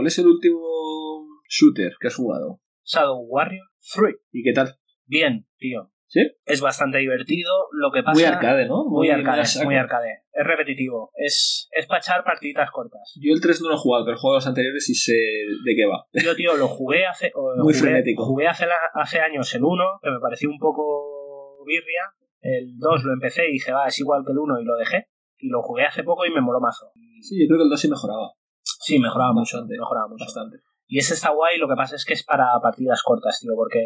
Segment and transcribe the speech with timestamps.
[0.00, 2.60] ¿cuál es el último shooter que has jugado?
[2.84, 4.14] Shadow Warrior 3.
[4.32, 4.76] ¿Y qué tal?
[5.04, 5.92] Bien, tío.
[6.06, 6.20] ¿Sí?
[6.46, 7.52] Es bastante divertido.
[7.72, 8.14] Lo que pasa.
[8.14, 8.86] Muy arcade, ¿no?
[8.88, 10.22] Muy, arcade, muy arcade.
[10.32, 11.10] Es repetitivo.
[11.14, 13.12] Es, es para echar partiditas cortas.
[13.20, 15.76] Yo el 3 no lo he jugado, pero he jugado los anteriores y sé de
[15.76, 16.06] qué va.
[16.14, 17.30] Yo, tío, lo jugué hace.
[17.58, 18.24] Muy jugué, frenético.
[18.24, 22.08] Jugué hace, la- hace años el 1, que me pareció un poco birria.
[22.40, 25.08] El 2 lo empecé y dije, va, es igual que el 1 y lo dejé.
[25.38, 26.90] Y lo jugué hace poco y me moló mazo.
[27.20, 28.32] Sí, yo creo que el 2 sí mejoraba.
[28.62, 29.56] Sí, mejoraba mucho.
[29.58, 29.74] Bastante.
[29.78, 30.24] Mejoraba mucho.
[30.24, 30.58] Bastante.
[30.92, 33.78] Y ese está guay, lo que pasa es que es para partidas cortas, tío, porque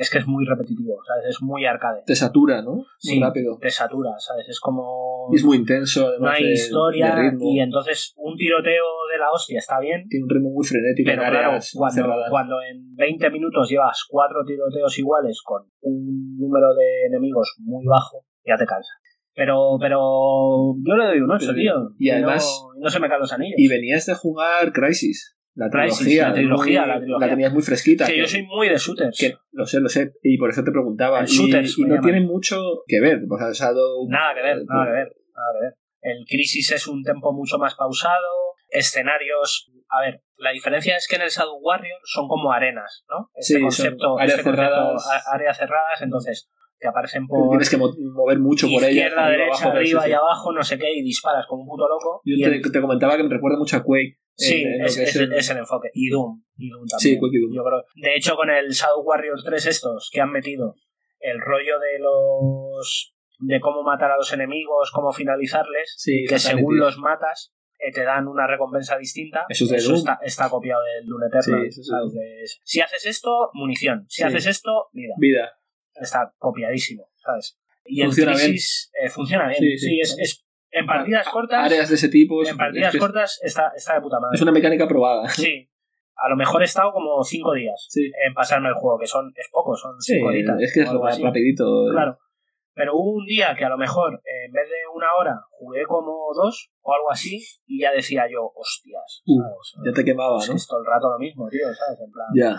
[0.00, 1.26] es que es muy repetitivo, ¿sabes?
[1.28, 2.00] Es muy arcade.
[2.06, 2.72] Te satura, ¿no?
[2.76, 3.58] Muy Sí, rápido.
[3.60, 4.48] te satura, ¿sabes?
[4.48, 5.28] Es como...
[5.30, 6.30] Y es muy intenso, además.
[6.30, 7.40] no hay de- historia de ritmo.
[7.52, 11.22] y entonces un tiroteo de la hostia está bien, Tiene un ritmo muy frenético pero
[11.22, 17.08] en claro, cuando, cuando en 20 minutos llevas cuatro tiroteos iguales con un número de
[17.08, 18.88] enemigos muy bajo, ya te cansa.
[19.34, 19.98] Pero, pero
[20.84, 21.72] yo le doy un 8, Pero- tío.
[21.98, 23.54] y no- además- no, se me caen los anillos.
[23.58, 25.36] Y venías de jugar Crisis.
[25.54, 26.28] La trilogía.
[26.28, 27.28] la trilogía, la trilogía.
[27.28, 28.06] tenías muy fresquita.
[28.06, 29.18] que que- yo soy muy de shooters.
[29.18, 30.12] que- lo sé, lo sé.
[30.22, 31.20] Y por eso te preguntaba.
[31.20, 32.02] El shooters, y no llaman.
[32.02, 33.20] tiene mucho que ver.
[33.30, 35.74] O sea, Shadow- Nada que ver, nada que ver, nada que ver.
[36.00, 38.16] El Crisis es un tempo mucho más pausado,
[38.70, 39.70] escenarios...
[39.90, 43.28] A ver, la diferencia es que en el Shadow Warrior son como arenas, ¿no?
[43.34, 45.06] Este Sí, son concepto, áreas este concepto, cerradas.
[45.26, 46.50] a- áreas cerradas, entonces
[46.82, 48.90] te aparecen por Tienes que mo- mover mucho por ella.
[48.90, 50.14] izquierda, derecha, abajo, arriba sí, y sí.
[50.14, 52.20] abajo, no sé qué, y disparas como un puto loco.
[52.24, 54.18] Yo te, el- te comentaba que me recuerda mucho a Quake.
[54.34, 55.88] Sí, en- en lo es, que es- el- es el enfoque.
[55.94, 56.42] Y Doom.
[56.56, 57.20] Y Doom Sí, también.
[57.20, 57.54] Quake y Doom.
[57.54, 57.84] Yo creo.
[57.94, 60.74] De hecho, con el Shadow Warrior 3 estos que han metido
[61.20, 66.78] el rollo de los de cómo matar a los enemigos, cómo finalizarles, Sí, que según
[66.78, 67.52] los matas
[67.84, 69.44] eh, te dan una recompensa distinta.
[69.48, 69.96] Eso es de Doom.
[69.96, 71.62] está, está copiado del Doom Eternal.
[71.62, 71.80] Sí, eso
[72.42, 74.04] es si haces esto, munición.
[74.08, 74.28] Si Sí.
[74.28, 75.14] haces esto, vida.
[75.18, 75.50] Vida.
[75.94, 77.58] Está copiadísimo, ¿sabes?
[77.84, 79.58] Y Funciona el Crisis eh, funciona bien.
[79.58, 80.00] Sí, Sí, sí.
[80.00, 81.66] es, es- en partidas cortas.
[81.66, 82.46] Áreas de ese tipo.
[82.46, 84.34] en partidas es, cortas está, está de puta madre.
[84.36, 85.28] es una mecánica probada.
[85.28, 85.68] Sí.
[86.16, 88.10] A lo mejor he estado como cinco días Sí.
[88.26, 90.56] en pasarme el juego, que son es poco, son Sí, cinco horitas.
[90.60, 91.64] es que es lo más rapidito.
[91.90, 92.18] Claro.
[92.74, 95.82] Pero hubo un día que a lo mejor, eh, en vez de una hora, jugué
[95.84, 99.42] como dos o algo así, y ya decía yo, hostias, Uh.
[99.84, 100.54] Ya te quemaba, Es ¿no?
[100.54, 102.00] que es todo el rato lo mismo, tío, ¿sabes?
[102.00, 102.56] En plan, Ya.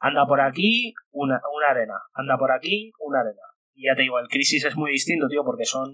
[0.00, 3.42] Anda por aquí, una, una arena, anda por aquí, una arena.
[3.74, 5.92] Y ya te digo, el Crisis es muy distinto, tío, porque son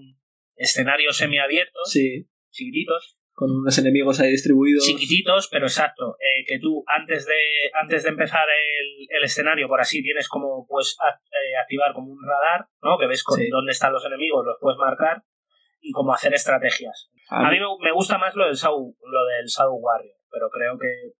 [0.55, 2.25] escenarios semiabiertos, Sí.
[2.49, 4.83] chiquititos, Con unos enemigos ahí distribuidos.
[4.83, 7.35] chiquititos, pero exacto, eh, que tú antes de
[7.79, 12.11] antes de empezar el, el escenario, por así, tienes como pues a- eh, activar como
[12.11, 12.97] un radar, ¿no?
[12.97, 13.47] Que ves con Sí.
[13.49, 15.21] dónde están los enemigos, los puedes marcar
[15.81, 17.11] y como hacer estrategias.
[17.29, 20.49] A A mí me, me gusta más lo del Shadow, lo del Shadow Warrior, pero
[20.49, 21.11] creo que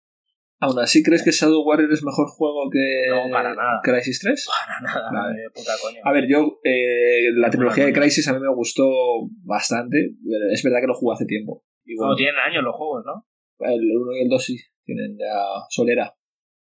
[0.59, 3.79] Aún así, ¿crees que Shadow Warrior es mejor juego que No, para nada.
[3.83, 4.47] Crisis 3?
[4.47, 5.39] para nada, Vale.
[5.41, 5.99] de puta coña.
[6.03, 7.93] A ver, yo, eh, la trilogía de.
[7.93, 8.85] Crisis a mí me gustó
[9.43, 9.97] bastante.
[10.51, 11.63] Es verdad que lo jugué hace tiempo.
[11.85, 13.25] Y bueno, No tienen años los juegos, ¿no?
[13.59, 15.33] el 1 y el 2 sí tienen ya
[15.69, 16.13] solera.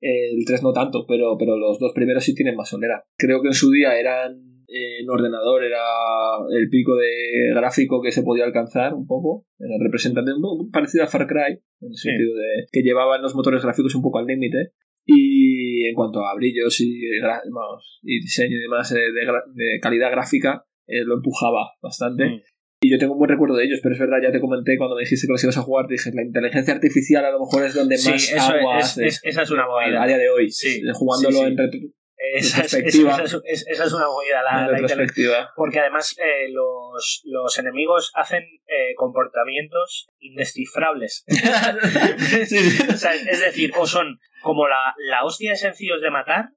[0.00, 3.04] El 3 no tanto, pero, pero los dos primeros sí tienen más solera.
[3.16, 5.80] Creo que en su día eran en ordenador, era
[6.50, 9.46] el pico de gráfico que se podía alcanzar un poco.
[9.58, 12.08] Era representante, un parecido a Far Cry, en el Sí.
[12.08, 14.72] sentido de que llevaban los motores gráficos un poco al límite.
[15.04, 17.00] Y en cuanto a brillos y,
[17.50, 19.26] vamos, y diseño y demás eh, de,
[19.64, 22.24] de calidad gráfica, eh, lo empujaba bastante.
[22.24, 22.40] Mm.
[22.84, 24.96] Y yo tengo un buen recuerdo de ellos, pero es verdad, ya te comenté cuando
[24.96, 27.64] me dijiste que los ibas a jugar, te dije, la inteligencia artificial a lo mejor
[27.64, 30.06] es donde Sí, más eso agua es, hace es- esa es una a movida.
[30.06, 30.50] día de hoy.
[30.50, 31.50] Sí, jugándolo sí, sí.
[31.50, 31.92] en,
[32.34, 33.12] Esa es, retrospectiva.
[33.14, 34.78] esa es- es- esa es una movida, la, la.
[35.56, 41.24] Porque además eh, los, los enemigos hacen eh, comportamientos indescifrables.
[42.92, 46.50] O sea, es decir, o son como la, la hostia de sencillos de matar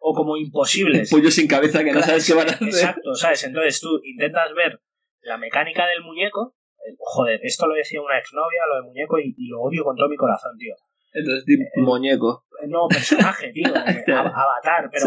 [0.00, 1.10] o como imposibles.
[1.10, 2.68] Pollo sin cabeza que no sabes qué van a hacer.
[2.68, 3.44] Exacto, ¿sabes?
[3.44, 4.80] Entonces tú intentas ver
[5.22, 6.54] la mecánica del muñeco.
[6.86, 9.96] eh, Joder, esto lo decía una exnovia, lo de muñeco, y, y lo odio con
[9.96, 10.74] todo mi corazón, tío.
[11.18, 11.44] Entonces,
[11.76, 12.44] muñeco.
[12.62, 13.68] Eh, No, personaje, tío.
[13.74, 15.06] eh, Avatar, pero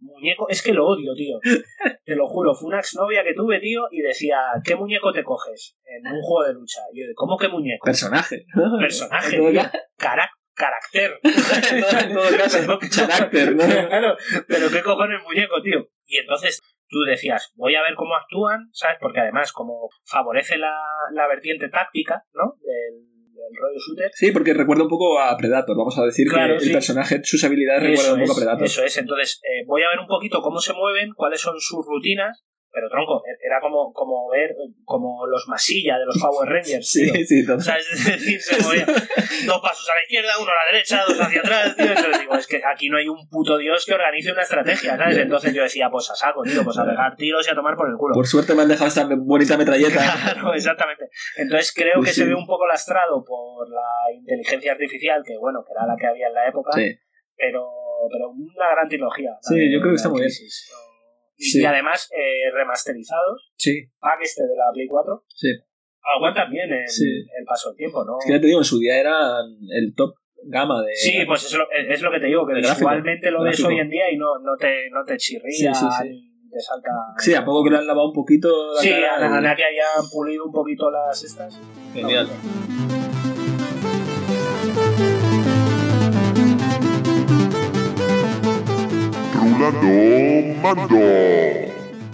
[0.00, 1.38] muñeco, es que lo odio, tío.
[2.04, 5.76] Te lo juro, fue una exnovia que tuve, tío, y decía, ¿qué muñeco te coges
[5.84, 6.80] en un juego de lucha?
[6.92, 7.84] Y yo, ¿cómo que muñeco?
[7.84, 8.44] Personaje.
[8.80, 9.52] Personaje, tío.
[9.62, 11.18] ca- Cara- carácter.
[11.22, 13.64] en todo caso, carácter, ¿no?
[13.88, 14.16] Claro,
[14.46, 15.88] pero ¿qué cojones muñeco, tío?
[16.06, 18.98] Y entonces tú decías, voy a ver cómo actúan, ¿sabes?
[19.00, 20.76] Porque además, como favorece la,
[21.14, 22.56] la vertiente táctica, ¿no?
[22.60, 24.10] Del, del rollo shooter.
[24.14, 25.76] Sí, porque recuerda un poco a Predator.
[25.76, 26.66] Vamos a decir Claro, que sí.
[26.68, 28.66] el personaje, sus habilidades recuerdan un poco es, a Predator.
[28.66, 28.96] eso es.
[28.98, 32.44] Entonces, eh, voy a ver un poquito cómo se mueven, cuáles son sus rutinas,
[32.74, 34.54] Pero tronco, era como, como ver
[34.84, 36.88] como los masilla de los Power Rangers.
[36.88, 37.24] Sí, tío.
[37.26, 37.58] sí, total.
[37.58, 41.04] O sea, es decir, se movía dos pasos a la izquierda, uno a la derecha,
[41.06, 41.86] dos hacia atrás, tío.
[41.86, 45.18] Entonces digo, es que aquí no hay un puto dios que organice una estrategia, ¿sabes?
[45.18, 47.90] Entonces yo decía, pues a saco, tío, pues a pegar tiros y a tomar por
[47.90, 48.14] el culo.
[48.14, 50.00] Por suerte me han dejado esta bonita metralleta.
[50.32, 51.08] Claro, exactamente.
[51.36, 52.20] Entonces creo Pues que sí.
[52.22, 56.06] se ve un poco lastrado por la inteligencia artificial, que bueno, que era la que
[56.06, 56.88] había en la época, Sí.
[57.36, 57.68] pero,
[58.10, 59.30] pero una gran trilogía.
[59.42, 60.30] Sí, yo creo que está muy bien.
[61.42, 61.60] Y, Sí.
[61.60, 65.48] y además eh, remasterizados, Sí, pack este de la Play 4, sí.
[66.16, 67.04] aguantan bien el, Sí.
[67.38, 68.18] el paso del tiempo, ¿no?
[68.20, 69.44] Es que ya te digo, en su día eran
[69.76, 70.94] el top gama de.
[70.94, 73.88] Sí, pues es lo, es lo que te digo, que visualmente lo ves hoy en
[73.90, 76.90] día y no, no, te, no te chirría Sí, sí, te salta.
[77.18, 78.48] Sí, a poco que lo han lavado un poquito.
[78.74, 81.60] la Sí, cara a, y- a que hayan pulido un poquito las estas.
[81.94, 82.28] Genial.
[89.70, 90.98] Mando.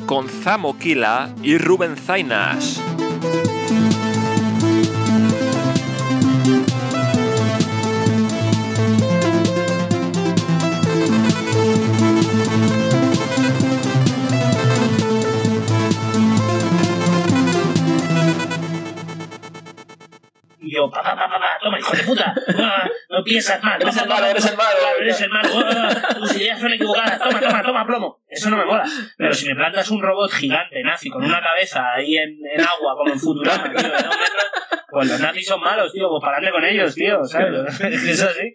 [0.05, 2.79] con Zamo Kila y Rubén Zainas.
[20.61, 23.81] Y yo, pa, pa, pa, pa, pa, toma, hijo de puta, ah, no piensas mal,
[23.81, 24.79] Eres el malo, eres el malo.
[25.01, 25.51] Eres el malo,
[26.19, 28.21] tus ideas son equivocadas, toma, toma, toma plomo.
[28.29, 28.85] Eso no me mola.
[29.17, 32.97] Pero si me plantas un robot gigante nazi con una cabeza ahí en, en agua,
[32.97, 36.51] como en Futurama, tío, de dos metros, pues los nazis son malos, tío, pues pararle
[36.51, 37.81] con ellos, tío, ¿sabes?
[38.09, 38.55] Es así.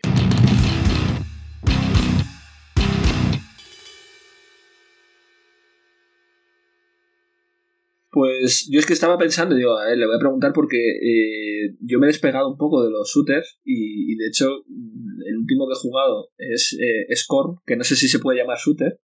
[8.24, 11.76] Pues yo es que estaba pensando, digo, a ver, le voy a preguntar porque eh,
[11.82, 15.38] yo me he despegado un poco de los shooters y, y de hecho mm, el
[15.40, 18.98] último que he jugado es eh, Scorn, que no sé si se puede llamar shooter.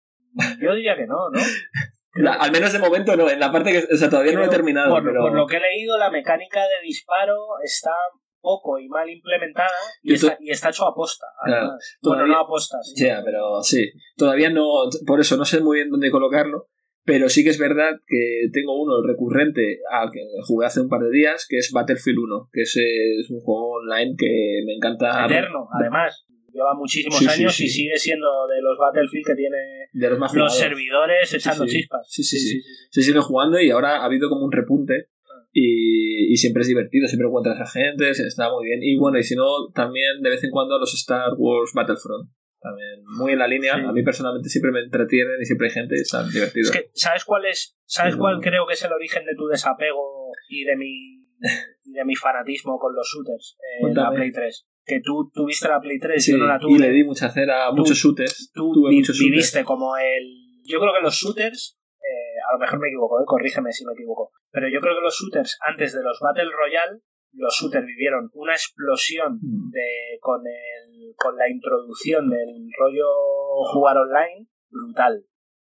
[0.62, 1.40] Yo diría que no, ¿no?
[2.14, 4.46] La- al menos de momento no, en la parte que, o sea, todavía no lo
[4.46, 7.92] he terminado, Por, pero por lo que he leído, la mecánica de disparo está
[8.40, 9.68] poco y mal implementada
[10.04, 11.26] y, está, y está hecho a posta.
[11.44, 11.72] Claro.
[12.04, 13.04] Bueno, no a posta, sí.
[13.04, 14.66] Ya, pero sí, todavía no,
[15.08, 16.68] por eso no sé muy bien dónde colocarlo,
[17.08, 21.00] pero sí que es verdad que tengo uno recurrente al que jugué hace un par
[21.02, 22.78] de días, que es Battlefield 1, que es
[23.30, 25.26] un juego online que me encanta.
[25.26, 26.26] Eterno, además.
[26.54, 27.66] Lleva muchísimos Sí, años sí.
[27.66, 29.58] y sigue siendo de los Battlefield que tiene
[29.94, 30.58] De los más los jugados.
[30.60, 32.06] servidores echando chispas.
[32.10, 32.62] Sí, sí, sí.
[32.92, 35.08] Se sigue jugando y ahora ha habido como un repunte
[35.54, 38.80] y, y siempre es divertido, siempre encuentras a gente, está muy bien.
[38.84, 42.30] Y bueno, y si no, también de vez en cuando los Star Wars Battlefront.
[42.60, 43.82] También muy en la línea, Sí.
[43.86, 46.72] a mí personalmente siempre me entretienen y siempre hay gente y están divertidos.
[46.74, 47.78] Es que, ¿sabes cuál es?
[47.86, 48.20] ¿Sabes Sí.
[48.20, 51.18] cuál creo que es el origen de tu desapego y de mi
[51.86, 53.58] y de mi fanatismo con los shooters?
[53.82, 54.10] Eh, la.
[54.12, 54.68] Play 3.
[54.86, 56.74] Que tú tuviste la Play 3, Sí, yo no la tuve.
[56.74, 58.52] y le di mucha cera a Tú- muchos shooters.
[58.54, 59.32] tú Tuve vi- muchos shooters.
[59.32, 60.62] viviste como el...
[60.64, 63.94] Yo creo que los shooters, eh, a lo mejor me equivoco, eh, corrígeme si me
[63.94, 67.02] equivoco, pero yo creo que los shooters, antes de los Battle Royale,
[67.34, 69.70] los shooters vivieron una explosión Mm.
[69.72, 73.06] de, con, el, con la introducción del rollo
[73.74, 75.24] jugar online brutal.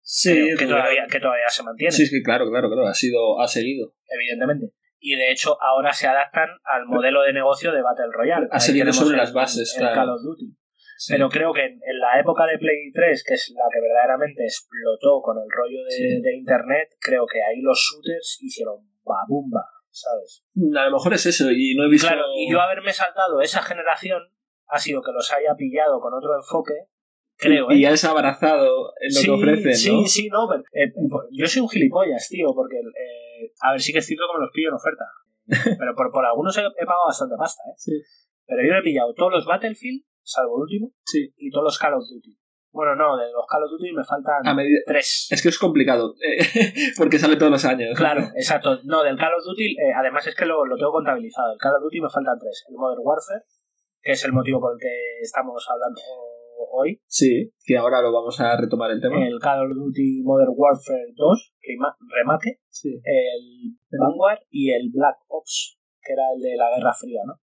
[0.01, 3.39] Sí, Creo que, todavía- que todavía se mantiene, sí, que claro, claro, claro, ha sido,
[3.41, 3.93] ha seguido.
[4.07, 4.71] evidentemente.
[4.99, 8.47] Y de hecho ahora se adaptan al modelo de negocio de Battle Royale.
[8.51, 9.95] Ha seguido sobre el- las bases, el claro.
[9.95, 10.55] Call of Duty.
[10.97, 11.13] Sí.
[11.13, 14.43] Pero creo que en, en la época de Play 3, que es la que verdaderamente
[14.45, 16.21] explotó con el rollo de, Sí.
[16.21, 19.65] de Internet, creo que ahí los shooters hicieron babumba,
[19.95, 20.43] ¿sabes?
[20.77, 22.07] a lo mejor es eso, y no he visto.
[22.07, 24.21] Claro, y yo haberme saltado esa generación
[24.67, 26.73] ha sido que los haya pillado con otro enfoque,
[27.37, 27.81] creo, y ¿eh?
[27.81, 30.07] ya es abrazado en lo sí, que ofrecen, sí, ¿no?
[30.07, 33.93] sí, no, pero, eh, pues, yo soy un gilipollas, tío, porque, eh, a ver, sí
[33.93, 35.05] que es cierto que me los pillo en oferta,
[35.79, 37.73] pero por, por algunos he, he pagado bastante pasta, ¿eh?
[37.77, 37.93] Sí.
[38.47, 41.33] Pero yo he pillado todos los Battlefield, salvo el último, Sí.
[41.37, 42.37] y todos los Call of Duty.
[42.75, 45.27] Bueno, no, de los Call of Duty me faltan A medida- tres.
[45.31, 46.43] Es que es complicado, eh,
[46.97, 47.95] porque sale todos los años.
[47.97, 48.79] Claro, exacto.
[48.83, 51.53] No, del Call of Duty, eh, además es que lo, lo tengo contabilizado.
[51.53, 52.65] El Call of Duty me faltan tres.
[52.69, 53.41] El Modern Warfare,
[54.01, 54.91] que es el motivo por el que
[55.21, 56.01] estamos hablando
[56.73, 57.01] hoy.
[57.07, 59.25] Sí, que ahora lo vamos a retomar el tema.
[59.25, 62.59] El Call of Duty Modern Warfare 2, rema- remake.
[62.69, 62.89] Sí.
[63.03, 67.39] El Vanguard y el Black Ops, que era el de la Guerra Fría, ¿no?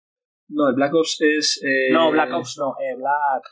[0.49, 1.61] No, el Black Ops es.
[1.63, 3.43] eh, No, Black Ops no, eh, Black...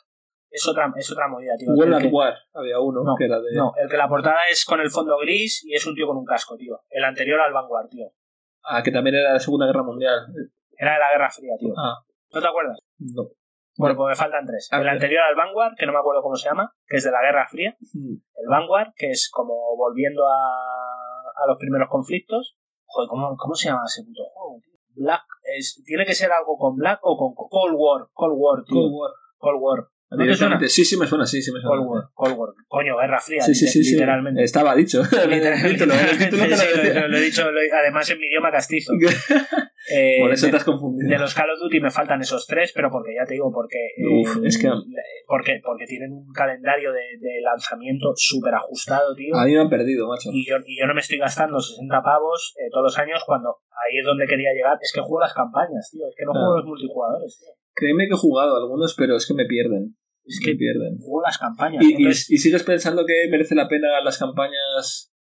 [0.51, 1.69] Es otra, es otra movida, tío.
[1.71, 3.55] El que- War, había uno No, que era de.
[3.55, 6.17] No, el que la portada es con el fondo gris y es un tío con
[6.17, 6.81] un casco, tío.
[6.89, 8.07] El anterior al Vanguard, tío.
[8.63, 10.25] Ah, que también era la Segunda Guerra Mundial.
[10.77, 11.73] Era de la Guerra Fría, tío.
[11.77, 11.97] Ah,
[12.33, 12.77] ¿No te acuerdas?
[12.99, 13.23] no.
[13.77, 14.67] Bueno, pues me faltan tres.
[14.73, 17.11] A El anterior al Vanguard, que no me acuerdo cómo se llama, que es de
[17.11, 17.77] la Guerra Fría.
[17.93, 18.11] Mm.
[18.35, 22.57] El Vanguard, que es como volviendo a, a los primeros conflictos.
[22.85, 24.73] Joder, ¿cómo, ¿cómo se llama ese puto juego, tío?
[24.95, 25.23] Black.
[25.55, 28.09] Es, tiene que ser algo con Black o con Cold War.
[28.11, 28.75] Cold War, tío.
[28.75, 29.11] Cold War.
[29.37, 29.87] Cold War.
[30.67, 31.77] Sí, sí me suena, sí, sí me suena.
[31.77, 32.49] Cold War, Cold War.
[32.67, 34.43] Coño, Guerra Fría, Sí, sí, sí, literalmente.
[34.43, 35.03] Estaba dicho.
[35.03, 38.93] Literal- El título, el título te lo he dicho, lo además en mi idioma castizo.
[39.91, 41.09] Eh, Por eso de, te has confundido.
[41.09, 43.77] de los Call of Duty me faltan esos tres, pero porque ya te digo, porque
[43.97, 44.69] eh, Uf, es que-
[45.25, 49.35] porque, porque tienen un calendario de, de lanzamiento súper ajustado, tío.
[49.35, 50.29] A mí me han perdido, macho.
[50.31, 53.49] Y yo, y yo no me estoy gastando 60 pavos eh, todos los años cuando
[53.71, 54.77] ahí es donde quería llegar.
[54.79, 56.05] Es que juego las campañas, tío.
[56.07, 56.45] Es que no Claro.
[56.45, 57.49] juego los multijugadores, tío.
[57.79, 59.95] Créeme que he jugado algunos, pero es que me pierden.
[60.25, 60.97] Es Me que pierden.
[60.99, 61.83] juego las campañas.
[61.83, 65.11] ¿Y, y, sigues pensando que merece la pena las campañas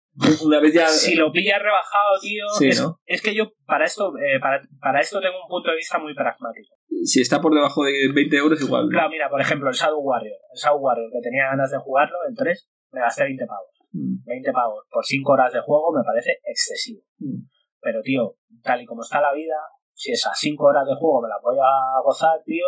[0.45, 0.87] una vez ya...
[0.89, 2.99] si lo pillas rebajado, tío, Sí, es, ¿no?
[3.07, 6.15] es que yo para esto, eh, para, para esto tengo un punto de vista muy
[6.15, 6.75] pragmático.
[7.05, 8.89] Si está por debajo de 20 euros, igual.
[8.91, 10.37] Claro, mira, por ejemplo, el Shadow Warrior.
[10.53, 13.71] El Shadow Warrior, que tenía ganas de jugarlo, el 3, me gasté 20 pavos.
[13.93, 17.01] Mm, 20 pavos por 5 horas de juego me parece excesivo.
[17.19, 17.47] mm.
[17.81, 18.35] Pero, tío,
[18.65, 19.55] tal y como está la vida,
[19.99, 22.67] si esas 5 horas de juego me las voy a gozar, tío,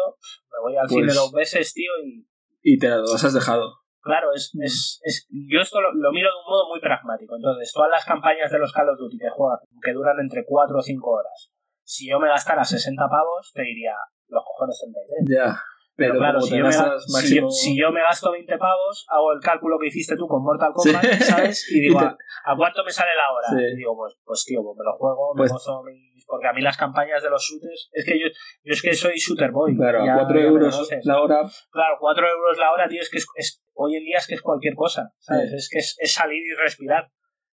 [0.51, 2.27] me voy al Pues- cine dos veces, tío, y
[2.63, 3.71] Y te las has dejado.
[4.03, 4.63] claro, es, Mm.
[4.65, 7.37] es, es yo esto lo, lo miro de un modo muy pragmático.
[7.37, 10.77] Entonces, todas las campañas de los Call of Duty que juegan, que duran entre 4
[10.79, 11.53] o 5 horas,
[11.85, 13.95] si yo me gastara 60 pavos, te diría,
[14.29, 15.27] los cojones 33.
[15.31, 15.57] Ya.
[15.97, 17.49] Pero, Pero claro, si yo, me, ga- gastas si, máximo...
[17.49, 20.73] yo, si yo me gasto 20 pavos, hago el cálculo que hiciste tú con Mortal
[20.79, 20.93] Sí.
[20.95, 21.69] Kombat, ¿sabes?
[21.77, 23.49] Y digo, ¿a, a cuánto me sale la hora?
[23.51, 23.73] Sí.
[23.75, 26.10] Y digo, pues, pues tío, pues me lo juego, me Pues- gozo mis...
[26.31, 28.27] Porque a mí las campañas de los shooters, es que yo,
[28.63, 29.75] yo es que soy shooter boy.
[29.77, 31.41] Claro, ya- a 4 ya me euros la hora...
[31.73, 34.35] Claro, 4 euros la hora, tío, es que es, es- hoy en día es que
[34.37, 35.51] es cualquier cosa, ¿sabes?
[35.51, 35.57] Sí.
[35.57, 37.11] Es que es, es salir y respirar.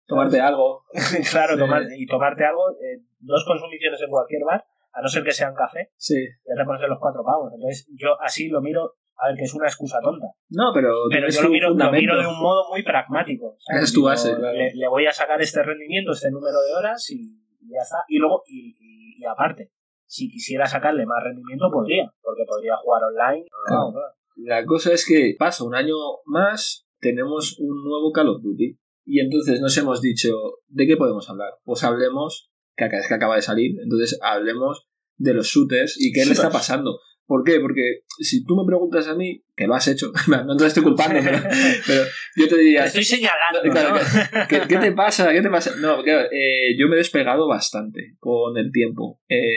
[0.07, 0.83] Tomarte algo.
[1.31, 1.59] claro, Sí.
[1.61, 5.55] tomar, y tomarte algo, eh, dos consumiciones en cualquier bar, a no ser que sean
[5.55, 6.17] café, Sí.
[6.45, 7.53] ya te pones los cuatro pavos.
[7.55, 10.27] Entonces, yo así lo miro, a ver, que es una excusa tonta.
[10.51, 10.91] No, pero...
[11.11, 13.57] Pero yo lo miro, lo miro de un modo muy pragmático.
[13.81, 14.53] es tu base, claro.
[14.57, 17.97] le, le voy a sacar este rendimiento, este número de horas y, y ya está.
[18.09, 19.71] Y luego, y, y- y aparte,
[20.07, 23.47] si quisiera sacarle más rendimiento, podría, porque podría jugar online.
[23.67, 23.93] Claro.
[23.93, 24.15] claro.
[24.37, 25.95] La cosa es que pasa un año
[26.27, 28.79] más, tenemos un nuevo Call of Duty.
[29.07, 30.31] Y entonces nos hemos dicho,
[30.69, 31.51] ¿de qué podemos hablar?
[31.65, 36.13] Pues hablemos, que acá- es que acaba de salir, entonces hablemos de los shooters y
[36.13, 36.99] qué le está pasando.
[37.27, 37.59] ¿Por qué?
[37.61, 40.13] Porque si tú me preguntas a mí, que lo has hecho,
[40.47, 41.39] no te estoy culpando, pero,
[41.87, 42.05] pero
[42.37, 44.49] yo te Te diría, estoy señalando, Claro, ¿no?
[44.49, 45.33] ¿Qué, qué te pasa?
[45.33, 45.75] ¿Qué te pasa?
[45.77, 49.57] No, claro, eh, yo me he despegado bastante con el tiempo eh,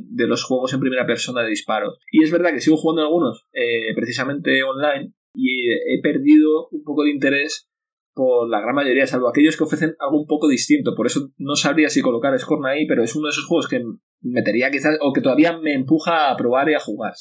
[0.00, 1.98] de los juegos en primera persona de disparos.
[2.12, 7.04] Y es verdad que sigo jugando algunos eh, precisamente online y he perdido un poco
[7.04, 7.68] de interés
[8.18, 10.96] por la gran mayoría, salvo aquellos que ofrecen algo un poco distinto.
[10.96, 13.80] Por eso no sabría si colocar Scorn ahí, pero es uno de esos juegos que
[14.22, 17.12] metería quizás, o que todavía me empuja a probar y a jugar.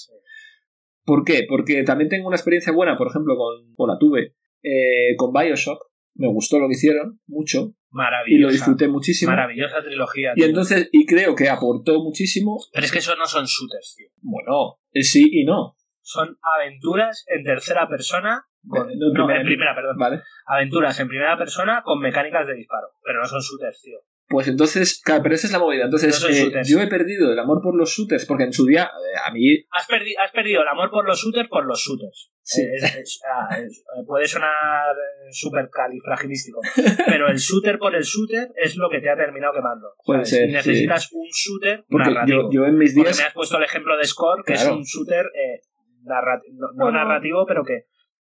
[1.05, 1.45] ¿Por qué?
[1.47, 5.83] Porque también tengo una experiencia buena, por ejemplo, con, o la tuve, eh, con Bioshock.
[6.15, 8.35] Me gustó lo que hicieron, mucho, Maravillosa.
[8.35, 9.31] y lo disfruté muchísimo.
[9.33, 10.31] Maravillosa trilogía.
[10.31, 10.45] Y tío.
[10.47, 12.57] entonces, y creo que aportó muchísimo.
[12.73, 14.09] Pero es que esos no son shooters, tío.
[14.21, 15.75] Bueno, eh, sí y no.
[16.01, 18.47] Son aventuras en tercera persona.
[18.67, 19.97] Con, No, en no, primera- en primera, perdón.
[19.97, 20.21] ¿Vale?
[20.45, 22.87] Aventuras en primera persona con mecánicas de disparo.
[23.03, 23.99] Pero no son shooters, tío.
[24.29, 25.85] Pues entonces, claro, pero esa es la movida.
[25.85, 26.27] Entonces, No
[26.59, 29.31] eh, yo he perdido el amor por los shooters, porque en su día, eh, a
[29.31, 32.29] mí, Has, perdi- has perdido el amor por los shooters por los shooters.
[32.41, 32.61] Sí.
[32.61, 36.59] Eh, es- es- ah, es- eh, puede sonar eh, súper califragilístico.
[37.21, 39.93] pero el shooter por el shooter es lo que te ha terminado quemando.
[40.05, 42.49] Puede ser, Y necesitas un shooter porque narrativo.
[42.51, 44.71] yo, yo en mis Porque días, me has puesto el ejemplo de Score, que Claro.
[44.71, 45.61] es un shooter eh,
[46.03, 47.85] narrati- no, narrativo, pero que,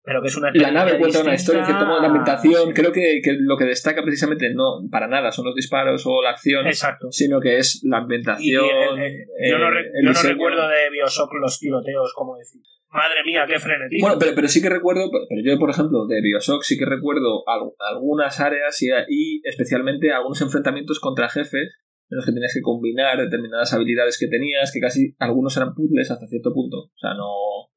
[0.03, 2.73] pero que es una la nave cuenta una historia, en cierto modo, la ambientación, sí.
[2.73, 6.31] creo que, que lo que destaca precisamente no para nada son los disparos o la
[6.31, 7.07] acción, Exacto.
[7.11, 8.65] sino que es la ambientación.
[8.99, 12.61] eh, eh, yo no, eh, re- yo no recuerdo de Bioshock los tiroteos, como decir.
[12.93, 14.05] Madre mía, qué frenetismo.
[14.07, 17.47] Bueno, pero, pero sí que recuerdo, pero yo, por ejemplo, de Bioshock sí que recuerdo
[17.47, 21.69] al- algunas áreas y, y especialmente algunos enfrentamientos contra jefes
[22.09, 26.11] en los que tenías que combinar determinadas habilidades que tenías, que casi algunos eran puzzles
[26.11, 26.77] hasta cierto punto.
[26.93, 27.70] O sea, no,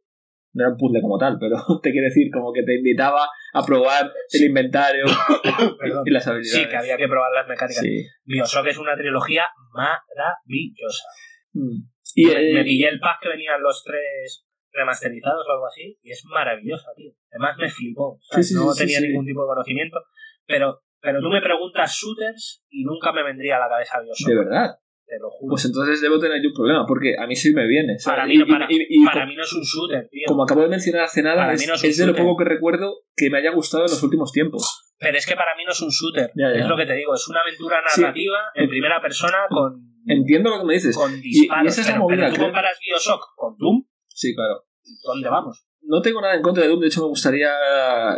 [0.55, 3.63] no era un puzzle como tal, pero te quiere decir como que te invitaba a
[3.65, 5.05] probar el inventario
[6.05, 6.63] y las habilidades.
[6.63, 7.83] Sí, que había que probar las mecánicas.
[7.83, 8.07] Sí.
[8.25, 11.05] Bioshock es una trilogía maravillosa.
[11.53, 11.91] Mm.
[12.15, 15.99] Y, me, me eh, pillé el pack que venían los tres remasterizados o algo así
[16.03, 17.13] y es maravillosa, tío.
[17.31, 18.19] Además me flipó.
[18.21, 19.99] Sí, no tenía ningún tipo de conocimiento,
[20.47, 24.29] pero, pero tú me preguntas shooters y nunca me vendría a la cabeza Bioshock.
[24.29, 24.79] de verdad.
[25.15, 25.51] Te lo juro.
[25.53, 27.97] Pues entonces debo tener yo un problema, porque a mí sí me viene.
[28.01, 28.17] ¿sabes?
[28.19, 30.25] para mí, Y- para, y- y- mí no es un shooter, tío.
[30.27, 32.37] como acabo de mencionar hace nada, es, mí no es un es de lo poco
[32.39, 34.93] que recuerdo que me haya gustado en los últimos tiempos.
[34.99, 36.33] Pero es que para mí no es un shooter.
[36.35, 36.61] Ya, ya.
[36.63, 38.01] Es lo que te digo, es una aventura Sí.
[38.01, 40.97] narrativa en primera persona con, Entiendo lo que me dices.
[40.97, 41.69] con y disparos.
[41.73, 44.65] esa es la pero, movida, pero tú comparas Bioshock con Doom, Sí, claro.
[45.05, 45.65] ¿dónde vamos?
[45.83, 47.51] No tengo nada en contra de Doom, de hecho me gustaría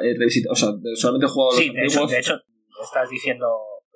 [0.03, 0.53] eh, revisitar.
[0.53, 2.41] O sea, solamente he jugado a los Sí, de hecho, de hecho,
[2.83, 3.47] estás diciendo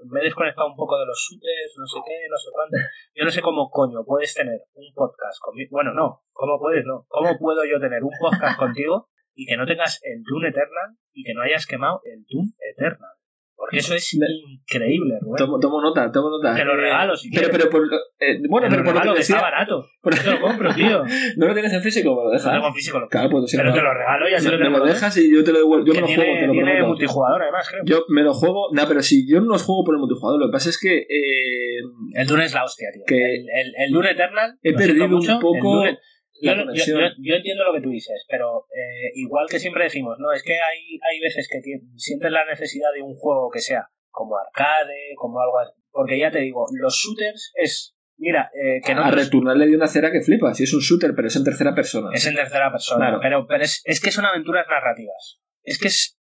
[0.08, 2.76] me he desconectado un poco de los shooters, no sé qué, no sé cuánto.
[3.14, 5.68] Yo no sé cómo coño puedes tener un podcast conmigo.
[5.72, 6.84] Bueno, no, ¿cómo puedes?
[6.84, 7.06] No.
[7.08, 11.24] ¿Cómo puedo yo tener un podcast contigo y que no tengas el Doom Eternal y
[11.24, 13.19] que no hayas quemado el Doom Eternal?
[13.60, 15.36] Porque eso es increíble, Rubén.
[15.36, 16.54] Tomo, tomo nota, tomo nota.
[16.54, 17.68] Te lo regalo si Pero, quieres.
[17.68, 17.84] pero por,
[18.18, 19.84] eh, bueno, Te pero lo por lo que está barato.
[20.02, 21.04] por- Te lo compro, tío.
[21.36, 22.52] no lo tienes en físico, me lo No dejas.
[22.52, 22.98] tengo en físico.
[23.10, 25.16] Claro, pues si Pero me, te lo regalo y así me- lo me lo dejas
[25.18, 25.86] y yo te lo devuelvo.
[25.86, 27.82] Yo que me lo tiene, juego, te lo tiene multijugador además, creo.
[27.84, 30.46] Yo me lo juego, no, pero si yo no los juego por el multijugador, lo
[30.46, 31.80] que pasa es que eh,
[32.14, 33.02] El Dune es la hostia, tío.
[33.06, 34.58] Que- el, el, el Dune Eternal.
[34.62, 35.98] he lo perdido mucho, un poco el Dune-
[36.40, 37.00] yo, yo- conexión.
[37.00, 40.42] yo- yo entiendo lo que tú dices, pero eh, igual que siempre decimos, no, es
[40.42, 41.60] que hay, hay veces que
[41.96, 45.72] sientes la necesidad de un juego que sea como arcade, como algo así.
[45.92, 47.94] Porque ya te digo, los shooters es.
[48.22, 50.52] Mira, eh, que no a Returnal le dio una cera que flipa.
[50.54, 52.10] Si es un shooter, pero es en tercera persona.
[52.12, 53.18] es en tercera persona, Claro.
[53.22, 55.40] pero, pero es, es que son aventuras narrativas.
[55.62, 56.18] Es que es.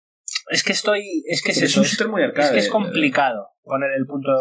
[0.49, 1.23] Es que estoy.
[1.29, 1.81] Es que es es eso.
[1.81, 2.53] un Es, shooter muy es arcade.
[2.53, 4.31] que es complicado poner el punto.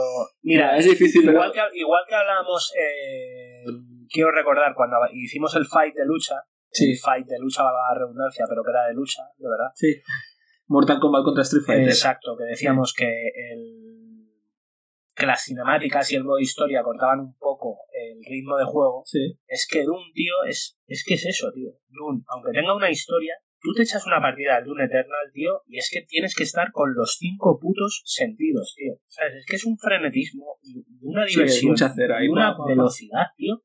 [0.43, 3.64] Mira, es difícil, pero igual, que, igual que hablábamos, eh,
[4.12, 6.37] quiero recordar cuando hicimos el fight de lucha,
[6.71, 6.92] Sí.
[6.92, 9.71] el fight de lucha, valga la redundancia, pero que era de lucha, de verdad.
[9.75, 9.95] sí.
[10.69, 11.88] Mortal Kombat contra Street Fighter.
[11.88, 13.83] Exacto, que decíamos que el
[15.14, 19.38] que las cinemáticas y el modo historia cortaban un poco el ritmo de juego, Sí.
[19.47, 21.71] es que Doom, tío, es, es que es eso, tío.
[21.88, 25.76] Doom, aunque tenga una historia, tú te echas una partida al Doom Eternal, tío, y
[25.76, 28.95] es que tienes que estar con los cinco putos sentidos, tío.
[29.09, 29.35] ¿Sabes?
[29.40, 33.62] Es que es un frenetismo y una Sí, diversión mucha cera y una velocidad, tío.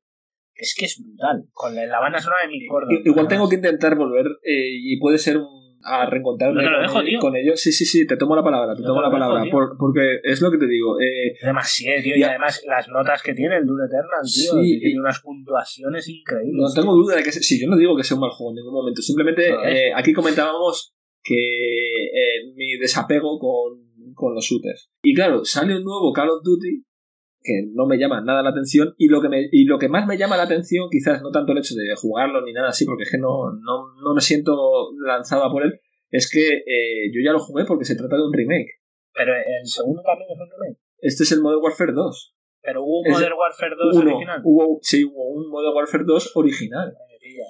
[0.58, 1.44] Es que es brutal.
[1.54, 3.00] Con la, banda sonora de Mick Gordon.
[3.04, 5.46] Igual tengo que intentar volver eh, y puede ser un,
[5.84, 7.18] a reencontrarme No te lo con, dejo, él- tío.
[7.20, 7.60] con ellos.
[7.60, 9.50] Sí, sí, sí, te tomo la palabra, te No tomo te la dejo, palabra.
[9.52, 11.00] por- porque es lo que te digo.
[11.00, 12.16] Eh, Es demasiado, tío.
[12.16, 14.52] Y además las notas que tiene el Doom Eternal, tío.
[14.62, 16.54] Sí, que tiene y- unas puntuaciones increíbles.
[16.60, 18.56] no tengo duda de que sí, yo no digo que sea un mal juego en
[18.56, 19.00] ningún momento.
[19.00, 24.90] Simplemente No, eh, aquí comentábamos que eh, mi desapego con, con los shooters.
[25.02, 26.84] Y claro, sale un nuevo Call of Duty
[27.48, 30.06] que no me llama nada la atención y lo que me, y lo que más
[30.06, 33.04] me llama la atención quizás no tanto el hecho de jugarlo ni nada así porque
[33.04, 34.52] es que no, no, no me siento
[35.06, 38.22] lanzado a por él es que eh, yo ya lo jugué porque se trata de
[38.26, 38.70] un remake
[39.14, 40.78] Pero el segundo también es un remake.
[41.00, 44.40] este es el Modern Warfare 2 Pero hubo un Es- Modern Warfare 2 Uno, original.
[44.44, 46.94] hubo, sí, hubo un Modern Warfare 2 original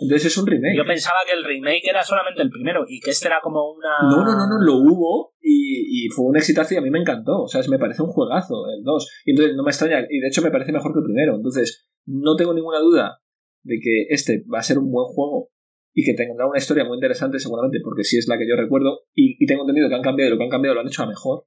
[0.02, 3.10] entonces es un remake Yo pensaba que el remake era solamente el primero y que
[3.10, 3.88] este era como una.
[4.02, 7.42] No, no, no, no, lo hubo y, fue un exitazo y a mí me encantó.
[7.42, 9.22] O sea, me parece un juegazo el 2.
[9.26, 11.36] Y entonces no me extraña, y de hecho me parece mejor que el primero.
[11.36, 13.20] Entonces, no tengo ninguna duda
[13.62, 15.50] de que este va a ser un buen juego
[15.94, 19.00] y que tendrá una historia muy interesante seguramente, porque sí es la que yo recuerdo
[19.14, 21.02] y, y tengo entendido que han cambiado y lo que han cambiado lo han hecho
[21.02, 21.44] a mejor.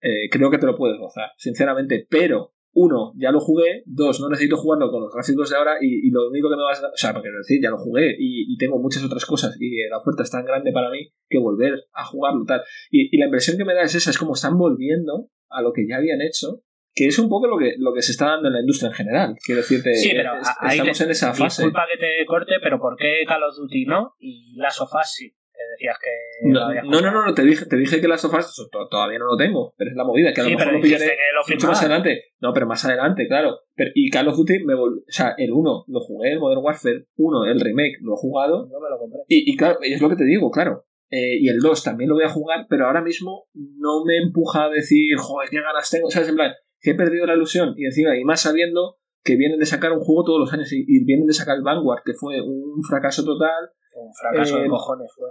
[0.00, 4.28] Eh, creo que te lo puedes gozar, sinceramente, pero uno, ya lo jugué, dos, no
[4.30, 6.86] necesito jugarlo con los gráficos de ahora y, y lo único que me vas a...
[6.88, 9.98] O sea, porque decir, ya lo jugué y, y tengo muchas otras cosas y la
[9.98, 12.62] oferta es tan grande para mí que volver a jugarlo tal.
[12.90, 15.72] Y, y la impresión que me da es esa, es como están volviendo a lo
[15.72, 16.62] que ya habían hecho,
[16.94, 18.94] que es un poco lo que, lo que se está dando en la industria en
[18.94, 19.34] general.
[19.44, 21.62] Quiero decirte, Sí, pero es- ahí estamos te- en esa fase.
[21.62, 24.14] Disculpa que te corte, pero ¿por qué Call of Duty no?
[24.18, 25.32] Y Last of Us sí.
[25.78, 26.48] Decías que.
[26.48, 29.26] No, no, no, no, no, te dije, te dije que las sofás to- todavía no
[29.26, 31.54] lo tengo, pero es la movida, que a lo Sí, mejor lo pillaré que lo
[31.54, 32.24] mucho más adelante.
[32.40, 33.60] No, pero más adelante, claro.
[33.74, 36.62] Pero, y Call of Duty me vol- O sea, el 1 lo jugué, el Modern
[36.64, 38.68] Warfare 1, el remake, lo he jugado.
[38.70, 39.20] No me lo compré.
[39.28, 40.84] Y, y claro, es lo que te digo, claro.
[41.10, 44.64] Eh, y el 2 también lo voy a jugar, pero ahora mismo no me empuja
[44.64, 46.06] a decir, joder, qué ganas tengo.
[46.08, 47.74] O sea, es en plan, que he perdido la ilusión.
[47.76, 50.84] Y encima, y más sabiendo que vienen de sacar un juego todos los años y,
[50.88, 53.70] y vienen de sacar el Vanguard, que fue un fracaso total.
[53.94, 55.28] Un fracaso Eh, de cojones fue.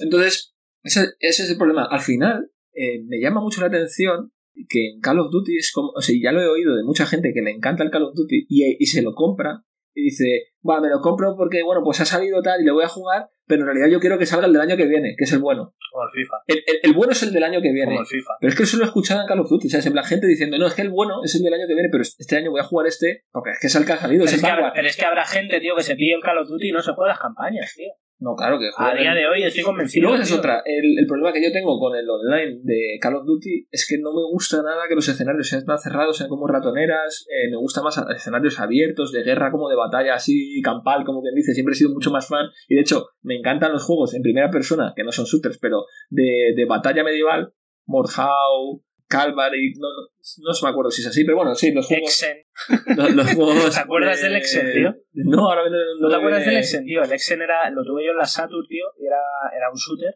[0.00, 1.86] Entonces, ese, ese es el problema.
[1.90, 4.32] Al final, eh, me llama mucho la atención
[4.68, 7.06] que en Call of Duty es como, o sea, ya lo he oído de mucha
[7.06, 9.62] gente que le encanta el Call of Duty y, y se lo compra
[9.96, 10.24] y dice,
[10.68, 13.28] va, me lo compro porque, bueno, pues ha salido tal y le voy a jugar,
[13.46, 15.38] pero en realidad yo quiero que salga el del año que viene, que es el
[15.38, 15.72] bueno.
[15.92, 16.34] Como el FIFA.
[16.48, 17.86] El, el- el bueno es el del año que viene.
[17.92, 18.32] Como el FIFA.
[18.40, 19.86] Pero es que eso lo he escuchado en Call of Duty, ¿sabes?
[19.86, 21.88] En plan, gente diciendo, no, es que el bueno es el del año que viene,
[21.92, 24.24] pero este año voy a jugar este, porque es que es el que ha salido,
[24.24, 26.22] Pero es es, que habrá, pero es que habrá gente, tío, que se pille el
[26.22, 27.92] Call of Duty y no se juega las campañas, tío.
[28.20, 30.02] No, claro que A día el- de hoy estoy Y convencido.
[30.08, 30.62] luego esa es otra.
[30.64, 33.98] El, el problema que yo tengo con el online de Call of Duty es que
[33.98, 37.26] no me gusta nada que los escenarios sean tan cerrados, sean como ratoneras.
[37.28, 41.34] eh, me gusta más escenarios abiertos, de guerra como de batalla así campal, como quien
[41.34, 41.52] dice.
[41.54, 42.46] Siempre he sido mucho más fan.
[42.68, 45.84] Y de hecho, me encantan los juegos en primera persona, que no son shooters, pero
[46.08, 47.52] de, de batalla medieval.
[47.86, 50.08] Mordhau, Calvary, no, no,
[50.48, 52.08] no se me acuerdo si es así, pero bueno, sí, los juegos.
[52.10, 52.38] Exen.
[52.96, 54.94] Los, los juegos ¿Te acuerdas del Exen, tío?
[55.12, 57.02] No, ahora no, ¿No te acuerdas del Exen, tío?
[57.02, 59.18] El Exen era, lo tuve yo en la Saturn, tío, y era,
[59.56, 60.14] era un shooter,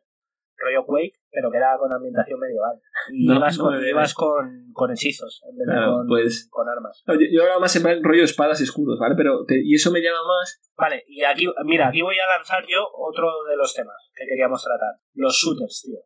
[0.57, 2.81] rollo Quake, pero que era con ambientación medieval.
[3.13, 7.03] Y ibas, con, ibas con, con hechizos en vez de Claro, con, pues- con armas.
[7.07, 9.15] Yo, yo ahora más en rollo espadas y escudos, ¿vale?
[9.17, 12.65] Pero te- y eso me llama más Vale, y aquí, mira, aquí voy a lanzar
[12.69, 14.95] yo otro de los temas que queríamos tratar.
[15.15, 15.99] Los shooters, tío.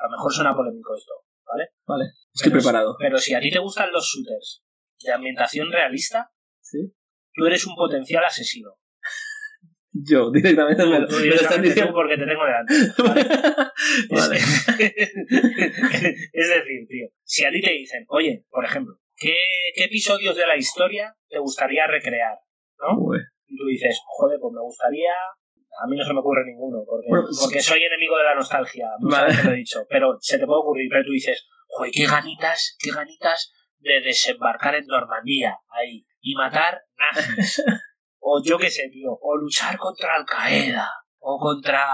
[0.00, 1.12] A lo mejor suena polémico esto,
[1.90, 2.04] ¿vale?
[2.32, 2.96] Estoy Pero- preparado.
[2.98, 4.62] Pero si a ti te gustan los shooters
[5.04, 6.78] de ambientación realista, ¿Sí?
[7.34, 8.70] tú eres un potencial asesino.
[9.92, 11.92] Yo, directamente me, Tú están directamente tú diciendo.
[11.92, 12.74] porque te tengo delante.
[14.10, 14.36] Vale.
[14.36, 14.68] Es,
[16.32, 19.34] es decir, tío, si a ti te dicen, oye, por ejemplo, ¿qué,
[19.74, 22.38] qué episodios de la historia te gustaría recrear?
[22.78, 22.98] ¿No?
[22.98, 23.18] Uy.
[23.48, 25.10] Y tú dices, joder, pues me gustaría.
[25.82, 28.86] A mí no se me ocurre ninguno, porque, Bueno, porque soy enemigo de la nostalgia,
[28.98, 29.30] muchas Vale.
[29.32, 32.76] veces lo he dicho, pero se te puede ocurrir, pero tú dices, joder, qué ganitas,
[32.78, 37.62] qué ganitas de desembarcar en Normandía, ahí, y matar nazis.
[38.20, 41.86] o yo qué sé, tío, o luchar contra Al Qaeda, o contra,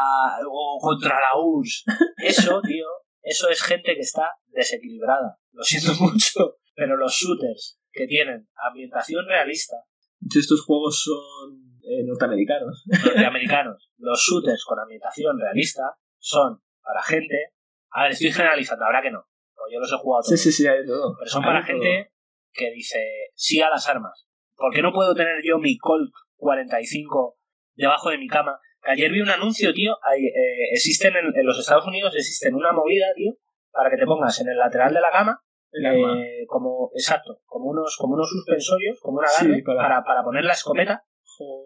[0.49, 1.85] o contra la URSS.
[2.19, 2.87] Eso, tío,
[3.23, 5.39] eso es gente que está desequilibrada.
[5.53, 9.77] Lo siento mucho, pero los shooters que tienen ambientación realista,
[10.35, 12.85] Estos juegos son eh, norteamericanos.
[12.87, 17.53] norteamericanos, los shooters con ambientación realista son para gente.
[17.91, 19.25] A ver, estoy generalizando, habrá que no.
[19.57, 20.40] Porque yo los he jugado Sí, todos.
[20.42, 21.16] sí, sí, hay de todo.
[21.19, 21.66] Pero son Hay para todo.
[21.81, 22.12] gente
[22.53, 22.99] que dice
[23.35, 24.27] sí a las armas.
[24.57, 27.37] ¿Por qué no puedo tener yo mi Colt 45
[27.75, 28.59] debajo de mi cama?
[28.83, 29.97] Que ayer vi un anuncio, tío.
[30.03, 33.33] Hay, eh, existen en, en los Estados Unidos existen una movida, tío,
[33.73, 35.42] para que te pongas en el lateral de la cama,
[35.73, 40.23] eh, como exacto, como unos como unos suspensorios, como una Sí, agarre para- para, para
[40.23, 41.03] poner la escopeta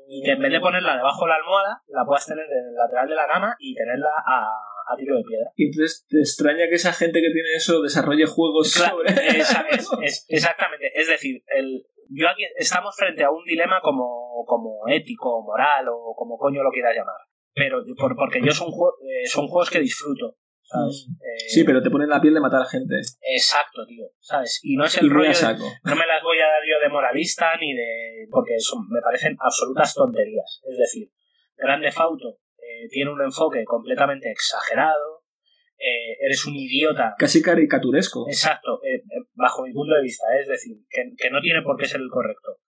[0.09, 2.74] y que en vez de ponerla debajo de la almohada, la puedas tener en el
[2.74, 4.48] lateral de la cama y tenerla a,
[4.92, 5.50] a tiro de piedra.
[5.57, 9.38] Y entonces te extraña que esa gente que tiene eso desarrolle juegos Claro, sobre...
[9.38, 10.90] es- es- exactamente.
[10.94, 16.14] Es decir, el, yo aquí estamos frente a un dilema como, como ético, moral o
[16.16, 17.16] como coño lo quieras llamar.
[17.55, 20.37] Pero por, porque yo son, eh, son juegos que disfruto.
[20.62, 21.09] ¿sabes?
[21.20, 22.94] Eh, Sí, pero te ponen la piel de matar a gente.
[23.22, 24.07] Exacto, tío.
[24.20, 24.61] ¿Sabes?
[24.62, 25.29] Y no es el rollo.
[25.31, 28.26] de- no me las voy a dar yo de moralista ni de.
[28.31, 30.61] porque son, me parecen absolutas tonterías.
[30.70, 31.11] Es decir,
[31.57, 32.38] Grande Fauto
[32.85, 35.23] eh, tiene un enfoque completamente exagerado.
[35.79, 38.27] eh, eres un idiota Casi caricaturesco.
[38.29, 41.77] Exacto, eh, eh, bajo mi punto de vista, es decir, que, que no tiene por
[41.79, 42.59] qué ser el correcto.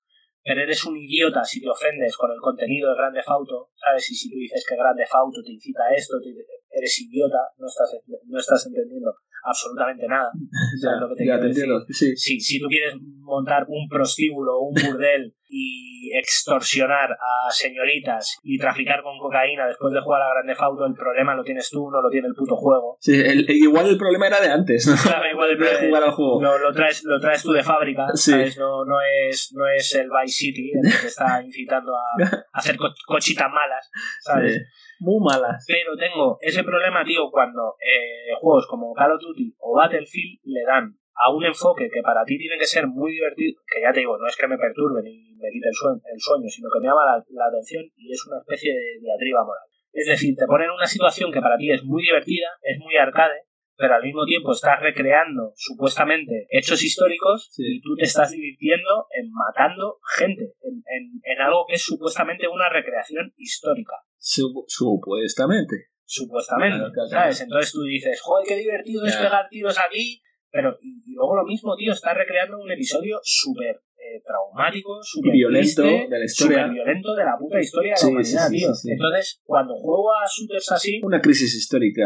[0.44, 4.10] Pero eres un idiota si te ofendes con el contenido de Grande Fauto, ¿sabes?
[4.10, 6.34] Y si tú dices que Grande Fauto te incita a esto, te-
[6.78, 7.94] eres idiota, no estás,
[8.26, 10.30] no estás entendiendo absolutamente nada.
[10.80, 11.64] ¿Sabes lo que te ya quiero te decir?
[11.64, 11.86] entiendo.
[11.90, 12.16] Sí.
[12.16, 18.58] Si, si tú quieres montar un prostíbulo o un burdel y extorsionar a señoritas y
[18.58, 22.00] traficar con cocaína después de jugar a Grande Fauto, el problema lo tienes tú, no
[22.02, 22.96] lo tiene el puto juego.
[23.00, 24.94] Sí, el- igual el problema era de antes, ¿no?
[25.02, 26.42] Claro, igual el de problema- jugar al juego.
[26.42, 28.30] lo, lo traes lo traes tú de fábrica Sí.
[28.32, 28.58] ¿sabes?
[28.58, 28.96] No, no
[29.28, 32.92] es no es el Vice City el que te está incitando a, a hacer co-
[33.06, 34.54] cochitas malas ¿sabes?
[34.54, 34.60] Sí.
[35.02, 35.64] Muy malas.
[35.66, 40.62] pero tengo ese problema tío cuando eh, juegos como Call of Duty o Battlefield le
[40.62, 44.00] dan a un enfoque que para ti tiene que ser muy divertido que ya te
[44.00, 46.80] digo no es que me perturbe ni me quite el sueño, el sueño sino que
[46.80, 50.46] me llama la, la atención y es una especie de diatriba moral es decir te
[50.46, 53.44] ponen una situación que para ti es muy divertida es muy arcade
[53.76, 57.62] pero al mismo tiempo estás recreando supuestamente hechos históricos Sí.
[57.76, 62.46] y tú te estás divirtiendo en matando gente, en, en- en algo que es supuestamente
[62.48, 63.96] una recreación histórica.
[64.24, 65.88] Su- supuestamente.
[66.04, 67.40] Supuestamente, Claro, claro, ¿sabes?
[67.40, 71.74] Entonces tú dices, joder, qué divertido es pegar tiros aquí, pero y, luego lo mismo,
[71.76, 76.58] tío, estás recreando un episodio súper eh, traumático, súper violento triste, de la historia.
[76.58, 78.74] súper violento de la puta historia de Sí, la humanidad, sí, sí, tío.
[78.74, 78.90] sí, sí.
[78.92, 82.02] Entonces, cuando juego a shooters así, Una crisis histórica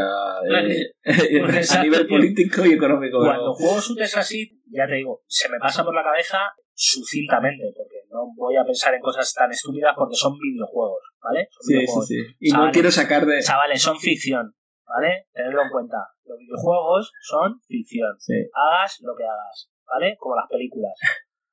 [0.49, 0.93] eh,
[1.79, 2.09] a nivel tío.
[2.09, 3.19] político y económico.
[3.19, 6.39] Cuando juego shooters así, ya te digo, se me pasa por la cabeza
[6.75, 11.49] sucintamente, porque no voy a pensar en cosas tan estúpidas porque son videojuegos, ¿vale?
[11.51, 12.07] Son Sí, sí, videojuegos.
[12.09, 12.17] sí.
[12.41, 13.43] Y no quiero sacar de...
[13.43, 14.55] Chavales, son ficción,
[14.87, 15.27] ¿vale?
[15.33, 15.99] Tenedlo en cuenta.
[16.25, 18.15] Los videojuegos son ficción.
[18.19, 18.35] Sí.
[18.55, 20.17] Hagas lo que hagas, ¿vale?
[20.19, 20.95] Como las películas.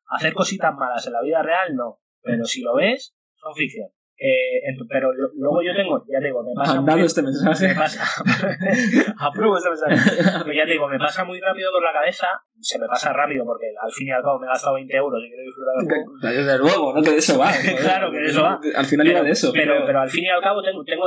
[0.08, 2.00] Hacer cositas malas en la vida real, no.
[2.22, 3.90] Pero si lo ves, son ficción.
[4.26, 7.68] Eh, pero lo- luego yo tengo, ya te digo, me pasa muy- este mensaje.
[7.68, 8.04] me pasa
[9.20, 9.96] apruebo este mensaje
[10.46, 12.28] pero ya te digo me pasa muy rápido por la cabeza
[12.60, 15.20] se me pasa rápido porque al fin y al cabo me he gastado 20 euros
[15.24, 17.02] y quiero disfrutar del juego Desde luego, ¿no?
[17.04, 17.52] Que de eso va.
[17.82, 18.60] Claro, que de eso va.
[18.76, 19.52] Al final iba de eso.
[19.52, 21.04] pero, pero- pero al fin y al cabo tengo, tengo,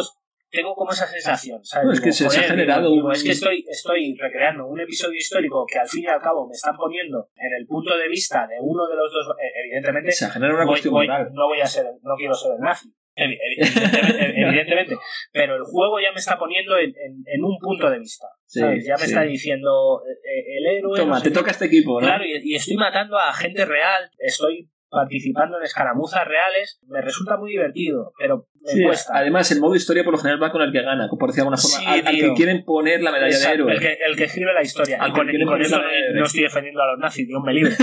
[0.51, 1.87] tengo como esa sensación ¿sabes?
[1.87, 4.79] No, es que se- se ha generado digo, un- es que estoy, estoy recreando un
[4.81, 8.09] episodio histórico que al fin y al cabo me están poniendo en el punto de
[8.09, 11.47] vista de uno de los dos eh, evidentemente se genera una voy- cuestión voy- no
[11.49, 14.97] voy a ser no quiero ser el nazi evidentemente, evidentemente.
[15.33, 18.61] pero el juego ya me está poniendo en, en- en un punto de vista Sí,
[18.61, 18.87] ¿sabes?
[18.87, 19.07] ya me sí.
[19.07, 21.35] está diciendo eh, eh, el héroe Toma, no sé te qué.
[21.35, 22.07] toca este equipo, ¿no?
[22.07, 27.37] Claro, y, y estoy matando a gente real, estoy participando en escaramuzas reales, me resulta
[27.37, 29.13] muy divertido, pero me Sí, cuesta.
[29.17, 31.41] además, el modo historia por lo general va con el que gana, por decir de
[31.43, 31.79] alguna forma.
[31.79, 33.75] Sí, al, al que quieren poner la medalla Exacto, de héroe.
[33.75, 34.99] el, que, el que escribe la historia.
[35.03, 35.69] Al Y con, y con la
[36.15, 37.75] no, estoy defendiendo a los nazis, Dios me libre.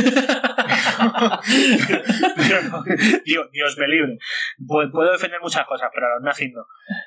[3.26, 4.18] Dios, Dios me libre.
[4.60, 6.62] Pu- Puedo defender muchas cosas, pero a los nazis no.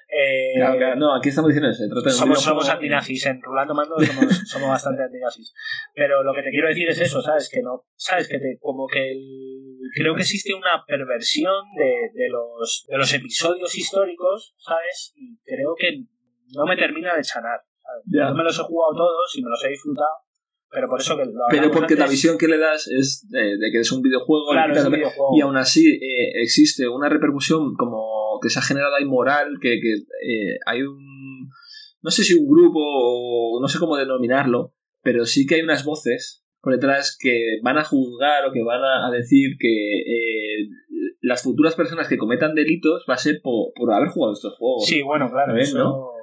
[0.09, 2.11] Eh, Claro, claro, no, aquí estamos diciendo eso.
[2.11, 5.55] somos, somos antinazis, en Rulando Mando somos, somos bastante antinazis.
[5.95, 7.49] Pero lo que te quiero decir es eso, ¿sabes?
[7.53, 8.29] Que no, ¿sabes?
[8.29, 13.13] Que te, como que el- creo que existe una perversión de, de, los, de los
[13.15, 15.13] episodios históricos, ¿sabes?
[15.17, 16.03] Y creo que
[16.55, 17.61] no me termina de chanar.
[17.83, 18.03] ¿sabes?
[18.07, 18.29] Ya.
[18.29, 20.11] Yo me los he jugado todos y me los he disfrutado,
[20.77, 23.71] pero por eso que lo Pero porque la visión que le das es de, de
[23.73, 25.31] que es un videojuego Claro, le es quitas un la- videojuego.
[25.35, 29.81] y aún así eh, existe una repercusión como que se ha generado ahí moral, que,
[29.81, 31.49] que eh, hay un...
[32.03, 35.83] No sé si un grupo o no sé cómo denominarlo, pero sí que hay unas
[35.83, 40.69] voces por detrás que van a juzgar o que van a, decir que eh,
[41.23, 44.85] las futuras personas que cometan delitos va a ser por, por haber jugado estos juegos.
[44.87, 46.16] Sí, bueno, claro, ¿Ves, eso, no?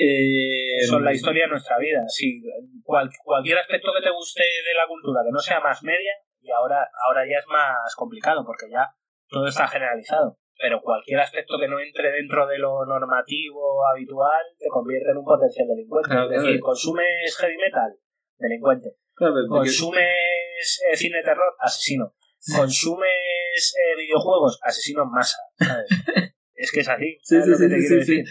[0.00, 2.04] Eh, es la historia de nuestra vida.
[2.08, 2.40] Sí,
[2.84, 6.50] cual- cualquier aspecto que te guste de la cultura que no sea más media, y
[6.52, 8.88] ahora, ahora ya es más complicado porque ya
[9.28, 10.38] todo está generalizado.
[10.60, 15.24] Pero cualquier aspecto que no entre dentro de lo normativo habitual te convierte en un
[15.24, 16.08] potencial delincuente.
[16.10, 16.64] Claro, es decir, claro.
[16.64, 17.90] consumes heavy metal,
[18.38, 18.88] delincuente.
[19.14, 22.12] claro, que- Consumes eh, cine de terror, asesino.
[22.56, 25.38] Consumes eh, videojuegos, asesino en masa.
[25.58, 25.86] ¿sabes?
[26.54, 27.18] es que es así.
[27.22, 28.24] Sí, ¿sabes sí, lo que sí, te quiero decir?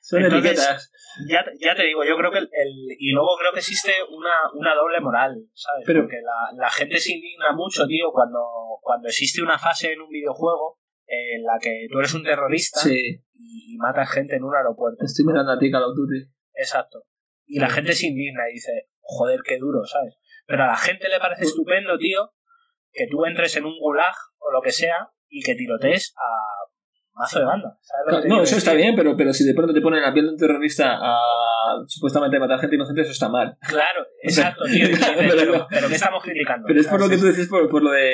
[0.00, 0.92] Son Entonces, etiquetas.
[1.28, 4.50] Ya, ya te digo, yo creo que el, el- Y luego creo que existe una,
[4.54, 5.84] una doble moral, ¿sabes?
[5.86, 8.40] Pero- Porque la, la gente se indigna mucho, tío, cuando,
[8.82, 13.22] cuando existe una fase en un videojuego en la que tú eres un terrorista Sí,
[13.34, 15.04] y, matas gente en un aeropuerto.
[15.04, 16.28] estoy mirando a ti, Call of Duty.
[16.54, 17.04] Exacto.
[17.46, 20.18] Y la gente se indigna y dice, joder, qué duro, ¿sabes?
[20.46, 22.32] Pero a la gente le parece estupendo, tío,
[22.92, 26.65] que tú entres en un gulag o lo que sea y que tirotees a
[27.16, 27.78] mazo de banda.
[27.80, 30.02] ¿sabes lo que te No, eso está bien, pero, pero si de pronto te ponen
[30.02, 31.16] la piel de un terrorista a
[31.86, 33.56] supuestamente matar gente inocente, eso está mal.
[33.66, 34.86] Claro, exacto, tío.
[35.16, 35.66] Pero pero, no.
[35.68, 36.66] pero ¿qué estamos criticando?
[36.68, 38.10] Pero es por lo que tú dices, por, por lo de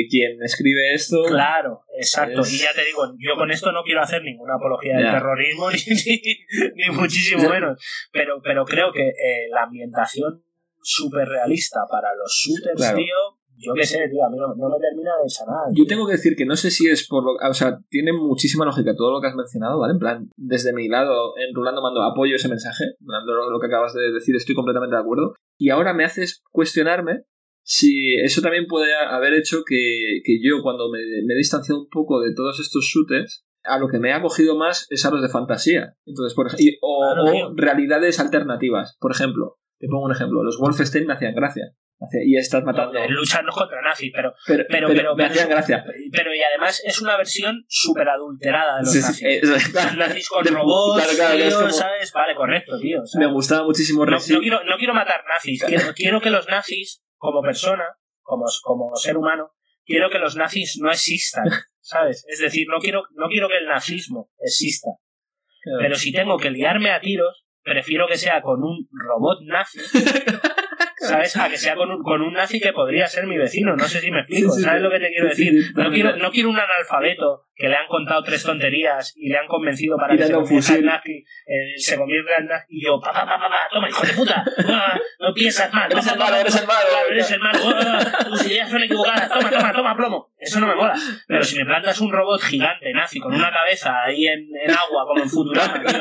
[0.00, 1.22] eh, quien escribe esto.
[1.26, 2.42] Claro, exacto.
[2.42, 5.70] Es- Y ya te digo, yo con esto no quiero hacer ninguna apología del terrorismo,
[5.72, 6.22] ni, ni,
[6.74, 7.80] ni muchísimo menos.
[8.12, 10.42] Pero, pero creo que eh, la ambientación
[10.80, 12.96] súper realista para los shooters, Claro.
[12.98, 13.14] tío,
[13.58, 15.66] yo qué sé, tío, a mí no, no me termina de sanar.
[15.72, 17.32] Yo tengo que decir que no sé si es por lo.
[17.48, 19.92] O sea, tiene muchísima lógica todo lo que has mencionado, ¿vale?
[19.94, 22.84] En plan, desde mi lado, en Rulando Mando, apoyo ese mensaje.
[23.00, 25.34] Lo, lo que acabas de decir, estoy completamente de acuerdo.
[25.58, 27.24] Y ahora me haces cuestionarme
[27.62, 31.88] si eso también puede haber hecho que, que yo, cuando me, me he distanciado un
[31.88, 35.20] poco de todos estos shooters, a lo que me ha cogido más es a los
[35.20, 35.94] de fantasía.
[36.06, 37.52] Entonces, por ej- y- o, Claro, o tío.
[37.56, 38.96] realidades alternativas.
[39.00, 41.74] Por ejemplo, te pongo un ejemplo: los Wolfenstein me hacían gracia.
[42.24, 42.98] Y estás matando.
[43.08, 45.84] Luchan no contra nazis, pero, Pero, pero, pero pero, me hacían gracia.
[46.12, 49.42] pero y además es una versión súper adulterada de los nazis.
[49.42, 51.04] Los nazis con robots,
[51.76, 52.12] ¿sabes?
[52.12, 53.02] Vale, correcto, tío.
[53.18, 57.42] Me gustaba muchísimo No, quiero, no quiero matar nazis, quiero, quiero que los nazis, como
[57.42, 57.84] persona,
[58.22, 59.50] como, como ser humano,
[59.84, 61.44] quiero que los nazis no existan,
[61.80, 62.24] ¿sabes?
[62.28, 64.90] Es decir, no quiero, no quiero que el nazismo exista.
[65.80, 69.80] Pero si tengo que liarme a tiros, prefiero que sea con un robot nazi,
[71.08, 71.36] ¿sabes?
[71.36, 73.76] A que sea con un, con un nazi que podría ser mi vecino.
[73.76, 75.72] No sé si me explico, ¿sabes lo que te quiero decir?
[75.74, 79.46] No quiero, no quiero un analfabeto que le han contado tres tonterías y le han
[79.48, 80.84] convencido para Y que se un convierta en fusil.
[80.86, 84.06] nazi, eh, se convierta en nazi, y yo, pa, pa, pa, pa, pa, toma, hijo
[84.06, 84.44] de puta,
[85.18, 86.88] no piensas mal, Eres el malo, eres el malo.
[87.10, 87.60] Eres el malo,
[88.28, 90.32] tus ideas son equivocadas, toma, toma, toma plomo.
[90.38, 90.94] Eso no me mola.
[91.26, 95.04] Pero si me plantas un robot gigante nazi con una cabeza ahí en, en agua,
[95.06, 95.98] como en Futurama, tío,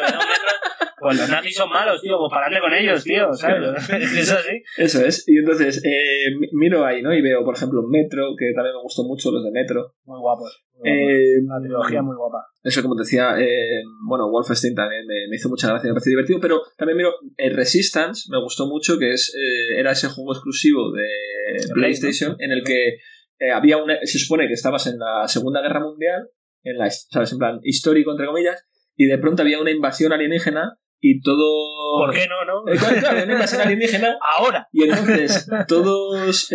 [1.00, 3.90] pues los nazis son malos, tío, pues pararle con ellos, tío, ¿sabes?
[3.90, 4.62] Es así.
[4.78, 5.24] Eso es.
[5.28, 7.14] Y entonces eh, mi- miro ahí, ¿no?
[7.14, 9.94] Y veo, por ejemplo, Metro, que también me gustó mucho, los de Metro.
[10.06, 10.64] Muy guapos.
[10.84, 12.46] Eh, Una trilogía muy guapa.
[12.64, 16.12] Eso, como te decía, eh, bueno, Wolfenstein también me, me hizo mucha gracia, me pareció
[16.12, 20.34] divertido, pero también miro eh, Resistance, me gustó mucho, que es eh, era ese juego
[20.34, 21.08] exclusivo de
[21.74, 22.88] Play, PlayStation, en el que
[23.40, 26.30] eh, había una, se supone que estabas en la Segunda Guerra Mundial,
[26.64, 27.32] en la, ¿sabes?
[27.32, 32.00] En plan histórico, entre comillas, y de pronto había una invasión alienígena y todo...
[32.06, 32.64] ¿Por qué no, no?
[33.00, 34.68] Claro, una invasión alienígena Ahora.
[34.74, 36.50] y entonces todos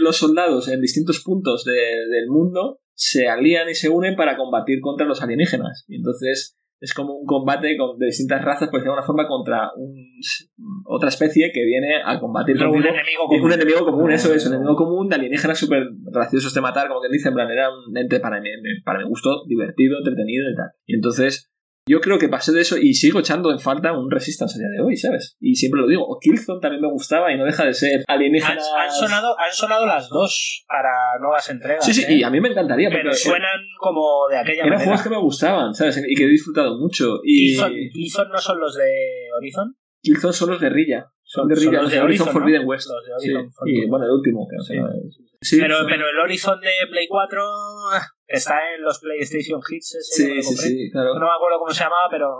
[0.00, 1.72] los soldados en distintos puntos de-
[2.10, 5.84] del mundo se alían y se unen para combatir contra los alienígenas.
[5.88, 9.26] Y entonces es como un combate con, de distintas razas, por decirlo de alguna forma,
[9.26, 10.20] contra un-
[10.84, 13.44] otra especie que viene a combatir Pero un enemigo común.
[13.46, 17.00] Un enemigo común, eso es, un enemigo común de alienígenas súper graciosos de matar, como
[17.00, 18.50] que dice, en plan, era un ente para mí,
[18.84, 20.70] para mi gusto, divertido, entretenido y tal.
[20.86, 21.50] Y entonces,
[21.86, 24.68] yo creo que pasé de eso y sigo echando en falta un Resistance a día
[24.76, 25.36] de hoy, ¿sabes?
[25.38, 28.16] Y siempre lo digo, o Killzone también me gustaba y no deja de ser Han,
[28.16, 28.66] alienígenas...
[28.74, 31.84] han sonado, han sonado las dos para nuevas entregas.
[31.84, 32.14] Sí, sí, ¿eh?
[32.14, 34.84] y a mí me encantaría, Pero suenan como de aquella eran manera.
[34.84, 36.02] juegos que me gustaban, ¿sabes?
[36.08, 37.20] Y que he disfrutado mucho.
[37.22, 38.90] Y Killzone, Killzone no son los de
[39.38, 39.76] Horizon.
[40.02, 41.06] Killzone son los guerrilla.
[41.22, 42.88] Son guerrillas los de Horizon Forbidden West.
[42.88, 44.46] Los de Sí, Horizon y Forbidden bueno, el último.
[44.48, 44.74] Que, o Sí.
[44.74, 44.84] sea,
[45.40, 47.42] sí, pero, pero el Horizon de Play 4
[47.92, 49.94] ah, está en los PlayStation Hits.
[49.94, 51.14] ese sí, sí, sí, claro.
[51.14, 52.34] No me acuerdo cómo se llamaba, pero.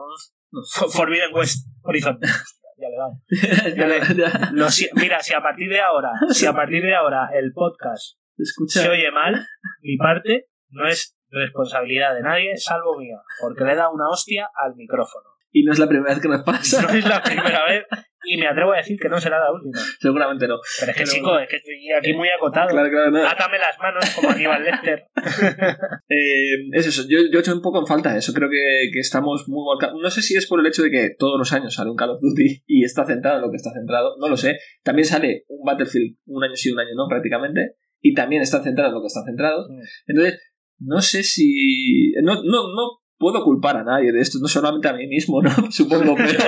[0.72, 1.68] For- Forbidden West.
[1.82, 2.18] Horizon.
[3.76, 4.50] ya le ya.
[4.52, 8.18] Lo si- Mira, si a partir de ahora, si a partir de ahora el podcast
[8.36, 8.82] Escucha.
[8.82, 9.46] se oye mal,
[9.80, 14.74] mi parte no es responsabilidad de nadie, salvo mía, porque le dado una hostia al
[14.76, 15.28] micrófono.
[15.56, 16.82] Y no es la primera vez que nos pasa.
[16.82, 17.84] No es la primera vez
[18.26, 19.78] y me atrevo a decir que no será la última.
[20.00, 20.56] Seguramente no.
[20.80, 22.68] Pero es que, Pero- chico, es que estoy aquí muy acotado.
[22.70, 23.24] Claro, claro, no.
[23.24, 25.04] Átame las manos como Aníbal Lecter.
[26.06, 28.32] Eh, es eso, yo, yo echo un poco en falta eso.
[28.32, 30.00] Creo que, que estamos muy volcados.
[30.00, 32.10] No sé si es por el hecho de que todos los años sale un Call
[32.10, 34.16] of Duty y está centrado en lo que está centrado.
[34.18, 34.58] No lo sé.
[34.82, 37.76] También sale un Battlefield un año sí, un año no, prácticamente.
[38.00, 39.66] Y también está centrado en lo que está centrado.
[39.68, 39.80] Mm.
[40.06, 40.40] Entonces,
[40.78, 42.12] no sé si.
[42.22, 45.50] No, no, no puedo culpar a nadie de esto, no solamente a mí mismo, ¿no?
[45.70, 46.38] Supongo, pero.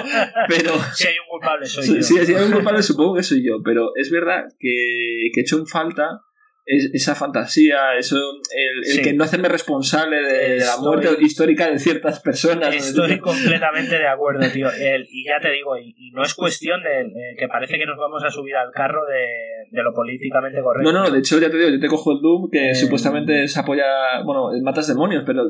[0.48, 2.02] pero Si hay un culpable, soy Sí, yo.
[2.02, 5.59] sí, si hay un culpable supongo que soy yo, pero es verdad que, que echo
[5.59, 6.20] en falta
[6.68, 9.02] es- esa fantasía, eso, el, el Sí.
[9.02, 12.74] que no hacerme responsable de, la muerte histórica de ciertas personas.
[12.74, 14.68] Estoy completamente de acuerdo, tío.
[14.72, 17.96] El- y ya te digo, y, y no es cuestión de que parece que nos
[17.96, 20.90] vamos a subir al carro de, de lo políticamente correcto.
[20.92, 23.46] No, no, de hecho ya te digo, yo te cojo el Doom que Eh, supuestamente
[23.46, 23.85] se apoya,
[24.24, 25.44] bueno, matas demonios, pero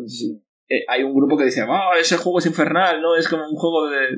[0.69, 3.17] eh, hay un grupo que dice, ah, ese juego es infernal, ¿no?
[3.17, 4.09] Es como un juego de...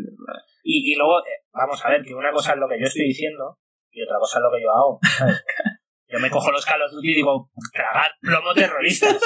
[0.63, 3.07] Y, y luego, eh, vamos a ver, que una cosa es lo que yo estoy
[3.07, 3.59] diciendo
[3.91, 5.01] y otra cosa es lo que yo hago.
[5.19, 5.45] ¿sabes?
[6.11, 9.19] Yo me cojo los Call of Duty y digo, tragad plomo terroristas.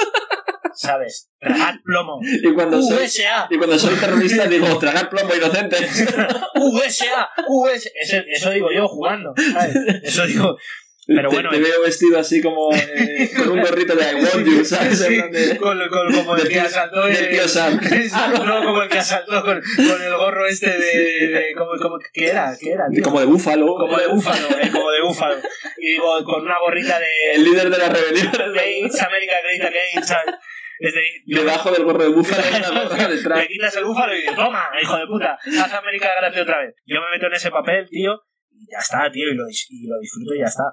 [0.73, 1.31] ¿Sabes?
[1.39, 2.19] Tragad plomo.
[2.21, 3.07] Y cuando soy...
[3.49, 5.77] Y cuando soy terrorista digo, tragar plomo inocente.
[6.55, 7.89] USA, USA.
[8.01, 9.33] Eso, eso digo yo jugando.
[9.53, 9.75] ¿sabes?
[10.03, 10.57] Eso digo.
[11.05, 14.45] Pero Te- bueno, te, veo vestido así como eh, con un gorrito de I want
[14.47, 14.99] you, ¿sabes?
[14.99, 17.79] Sí, de- con, con- como el que asaltó del tío Sam.
[18.45, 22.27] no, como el que asaltó con, con el gorro este de, de como, como, ¿qué
[22.29, 22.55] era?
[22.59, 22.85] ¿Qué era?
[22.89, 23.03] tío?
[23.03, 23.65] como de búfalo.
[23.75, 25.35] Como de búfalo, eh, como de búfalo.
[25.77, 26.99] Y digo, con una gorrita
[27.33, 28.31] El de líder de la rebelión.
[28.31, 30.35] Gates, América Great Against, ¿sabes?
[30.79, 33.47] Es de, yo- Debajo del gorro de búfalo hay una gorra me detrás.
[33.47, 36.75] quitas el búfalo y digo, toma, hijo de puta, haz América Gracia otra vez.
[36.85, 39.99] Yo me meto en ese papel, tío, y ya está, tío, y lo, y lo
[39.99, 40.63] disfruto y ya está.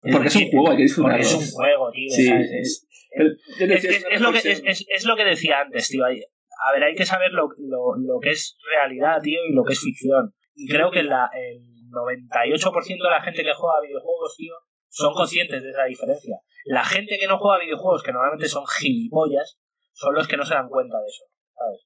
[0.00, 1.18] Porque es un juego, hay que disfrutarlo.
[1.18, 2.10] Porque es un juego, tío.
[2.10, 2.30] Sí.
[2.32, 2.88] Es-
[3.60, 4.20] es,
[5.06, 6.04] lo que, decía antes, tío.
[6.04, 6.20] Hay-
[6.68, 9.72] A ver, hay que saber lo, lo, lo que es realidad, tío, y lo que
[9.72, 10.34] es ficción.
[10.54, 14.54] Y creo que la, el 98% de la gente que juega a videojuegos, tío,
[14.88, 16.36] son conscientes de esa diferencia.
[16.66, 19.58] La gente que no juega a videojuegos, que normalmente son gilipollas,
[19.92, 21.24] son los que no se dan cuenta de eso.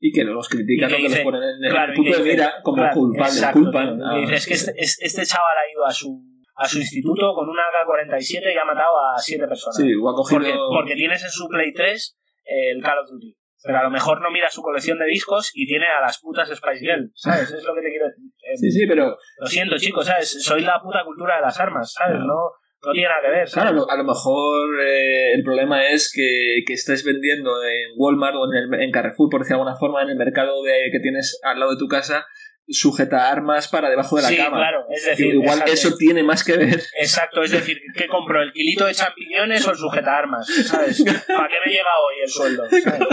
[0.00, 0.96] Y que los critican, que ¿no?
[0.98, 4.00] que los dice- ponen en el claro, punto de mira como Claro, culpan.
[4.32, 6.22] es que este, es- este chaval ha ido a su,
[6.54, 9.76] a su instituto con una AK-47 y ha matado a siete personas.
[9.76, 10.38] Sí, o ha cogido...
[10.40, 13.36] Porque, porque tienes en su Play 3 el Call of Duty.
[13.64, 16.48] Pero a lo mejor no mira su colección de discos y tiene a las putas
[16.48, 17.48] Spice Girls, ¿sabes?
[17.52, 18.24] Es lo que te quiero decir.
[18.42, 20.42] Eh, Sí, sí, pero Lo siento, chicos, ¿sabes?
[20.42, 22.16] Soy la puta cultura de las armas, ¿sabes?
[22.16, 22.26] Claro.
[22.26, 22.40] No,
[22.84, 23.74] no tiene nada que ver, Claro, a ¿sabes?
[23.86, 28.52] lo, a lo mejor eh, el problema es que, que estés vendiendo en Walmart o
[28.52, 31.38] en, el- en Carrefour, por decir de alguna forma, en el mercado de, que tienes
[31.44, 32.26] al lado de tu casa,
[32.72, 34.56] sujeta armas para debajo de la sí, cama.
[34.58, 36.82] claro, es decir, Igual exacto, eso tiene más que ver.
[37.00, 38.42] exacto, es decir, ¿qué compro?
[38.42, 40.46] ¿El kilito de champiñones o el sujetaarmas?
[40.46, 41.02] ¿Sabes?
[41.04, 42.64] ¿Para qué me llega hoy el sueldo?
[42.68, 43.08] ¿Sabes?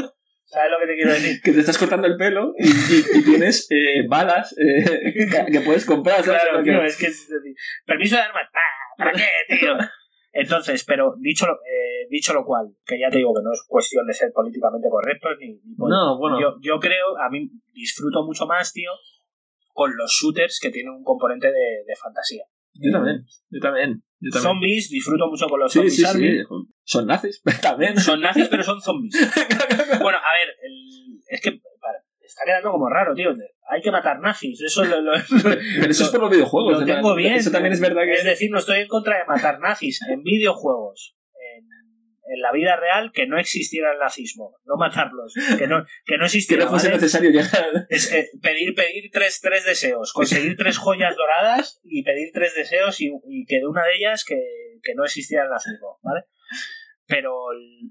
[0.52, 1.42] ¿Sabes lo que te quiero decir?
[1.44, 5.14] Que te estás cortando el pelo y, y- y tienes eh, balas eh,
[5.52, 6.24] que, puedes comprar.
[6.24, 6.42] ¿sabes?
[6.42, 7.54] Claro, Porque- tío, es que es decir,
[7.86, 8.48] permiso de armas.
[8.98, 9.28] ¿para qué,
[9.60, 9.78] tío?
[10.32, 13.64] Entonces, pero dicho lo, eh, dicho lo cual, que ya te digo que no es
[13.68, 16.40] cuestión de ser políticamente correctos ni, No, bueno.
[16.40, 18.92] yo, yo creo, a mí disfruto mucho más, tío,
[19.80, 22.44] con los shooters que tienen un componente de, de fantasía.
[22.74, 24.04] Yo también, yo también.
[24.20, 24.44] Yo también.
[24.52, 26.44] Zombies, disfruto mucho con los Sí, zombies sí, sí.
[26.84, 27.98] Son nazis, también.
[27.98, 29.16] Son nazis, pero son zombies.
[30.02, 33.30] Bueno, a ver, el- es que para- está quedando como raro, tío.
[33.72, 34.62] Hay que matar nazis.
[34.62, 35.12] Eso lo, lo-
[35.44, 36.80] Pero eso es por los videojuegos.
[36.82, 37.34] lo tengo bien.
[37.36, 38.14] Eso también es verdad que...
[38.14, 41.16] Es decir, no estoy en contra de matar nazis en videojuegos.
[42.30, 44.56] En, la vida real, que no existiera el nazismo.
[44.66, 45.34] No matarlos.
[45.58, 46.66] Que no, que no que existiera.
[46.66, 46.98] no fuese ¿vale?
[46.98, 47.88] necesario llegar...
[47.90, 50.14] Es, eh, pedir, pedir tres, tres deseos.
[50.14, 54.24] Conseguir tres joyas doradas y pedir tres deseos y, y que de una de ellas
[54.26, 54.40] que,
[54.82, 56.00] que no existiera el nazismo.
[56.04, 56.26] ¿Vale?
[57.10, 57.34] Pero,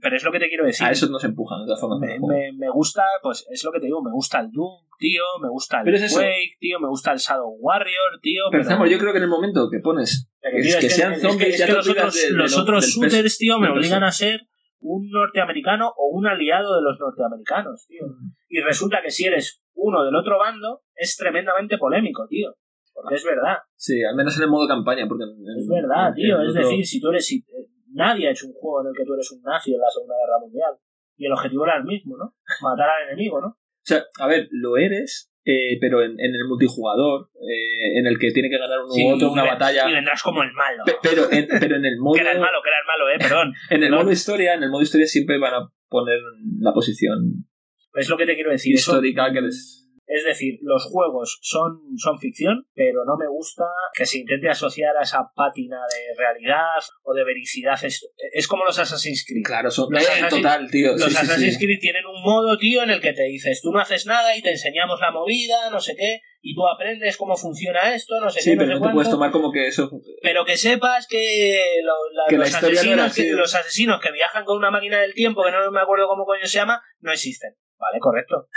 [0.00, 0.86] pero es lo que te quiero decir.
[0.86, 1.98] A eso nos empujan, de todas formas.
[1.98, 5.24] Me, me, me gusta, pues es lo que te digo, me gusta el Doom, tío,
[5.42, 6.20] me gusta el Pero es eso.
[6.20, 8.44] Quake, tío, me gusta el Shadow Warrior, tío.
[8.52, 11.20] Pero, Zamo, yo creo que en el momento que pones pero, es que sean es
[11.22, 13.68] zombies, es ya que te los otros, de- de los lo- otros shooters, tío, me
[13.70, 14.06] obligan peso.
[14.06, 14.40] a ser
[14.80, 18.06] un norteamericano o un aliado de los norteamericanos, tío.
[18.48, 22.54] Y resulta que si eres uno del otro bando, es tremendamente polémico, tío.
[22.94, 25.06] Porque es verdad, Sí, al menos en el modo campaña.
[25.08, 26.40] Porque en- en- es verdad, en- tío.
[26.42, 27.26] Es otro- decir, si tú eres...
[27.26, 29.80] si- eh, nadie ha hecho un juego en el que tú eres un nazi en
[29.80, 30.74] la Segunda Guerra Mundial.
[31.16, 32.34] Y el objetivo era el mismo, ¿no?
[32.62, 33.48] Matar al enemigo, ¿no?
[33.48, 33.56] O
[33.88, 38.30] sea, a ver, lo eres eh, pero en, en el multijugador, eh, en el que
[38.32, 39.88] tiene que ganar uno Sí, u otro una ven- batalla.
[39.88, 40.82] Y vendrás como el malo.
[40.84, 42.14] Pe- Pero en, pero en el modo.
[42.16, 43.54] Que era el malo, que era el malo, eh, perdón.
[43.70, 43.96] En el No.
[44.00, 46.18] modo historia, en el modo historia siempre van a poner
[46.60, 47.46] la posición
[47.94, 48.74] Es lo que te quiero decir.
[48.74, 49.87] eso- histórica que les.
[50.08, 54.96] Es decir, los juegos son, son ficción, pero no me gusta que se intente asociar
[54.96, 57.78] a esa pátina de realidad o de vericidad.
[57.84, 59.44] Es, es como los Assassin's Creed.
[59.44, 59.88] Claro, son.
[59.90, 60.92] Los total, tío.
[60.92, 61.22] Los sí, sí, sí.
[61.22, 64.34] Assassin's Creed tienen un modo, tío, en el que te dices, tú no haces nada
[64.34, 68.30] y te enseñamos la movida, no sé qué, y tú aprendes cómo funciona esto, no
[68.30, 68.94] sé Sí, qué, no pero sé no te cuánto.
[68.96, 69.90] puedes tomar como que eso.
[70.22, 74.44] Pero que sepas que, lo- la- Que la los, asesinos que, los asesinos que viajan
[74.44, 77.54] con una máquina del tiempo, que no me acuerdo cómo coño se llama, no existen.
[77.80, 78.48] Vale, correcto.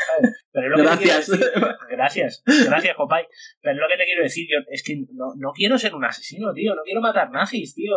[0.52, 1.28] Pero es lo que te quiero Gracias.
[1.40, 1.52] decir.
[1.92, 3.26] Gracias, gracias, Copay.
[3.62, 6.06] Pero es lo que te quiero decir, yo es que no, no quiero ser un
[6.06, 7.96] asesino, tío, no quiero matar nazis, tío.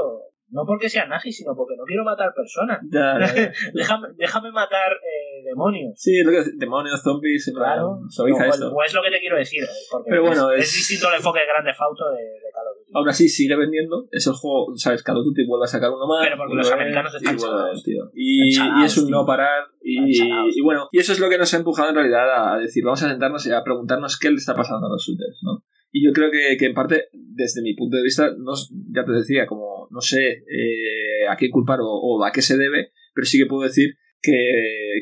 [0.51, 2.79] No porque sean nazis, sino porque no quiero matar personas.
[2.91, 3.53] Ya, ya, ya.
[3.75, 5.93] déjame, déjame matar eh, demonios.
[5.97, 7.99] Sí, lo que demonios, zombies, Claro.
[8.09, 8.73] suaviza o, esto.
[8.73, 9.63] o es lo que te quiero decir.
[9.63, 12.51] eh, Porque Pero bueno, es, es- es distinto el enfoque de Grande Fauto de, de
[12.53, 12.93] Call of Duty.
[12.95, 16.07] Aún así sigue vendiendo, es el juego, sabes, Call of Duty vuelve a sacar uno
[16.07, 16.23] más.
[16.25, 17.83] Pero porque los americanos están chalados.
[17.83, 18.11] tío.
[18.15, 18.51] Y,
[18.85, 19.17] es un tío.
[19.17, 19.65] no parar.
[19.83, 22.85] Y, y bueno, y eso es lo que nos ha empujado en realidad a decir,
[22.85, 25.63] vamos a sentarnos y a preguntarnos qué le está pasando a los shooters, ¿no?
[25.97, 28.53] Y yo creo que, que en parte, desde mi punto de vista, no,
[28.93, 32.91] ya te decía, como no sé eh, a qué culpar o, a qué se debe,
[33.15, 34.33] pero sí que puedo decir que,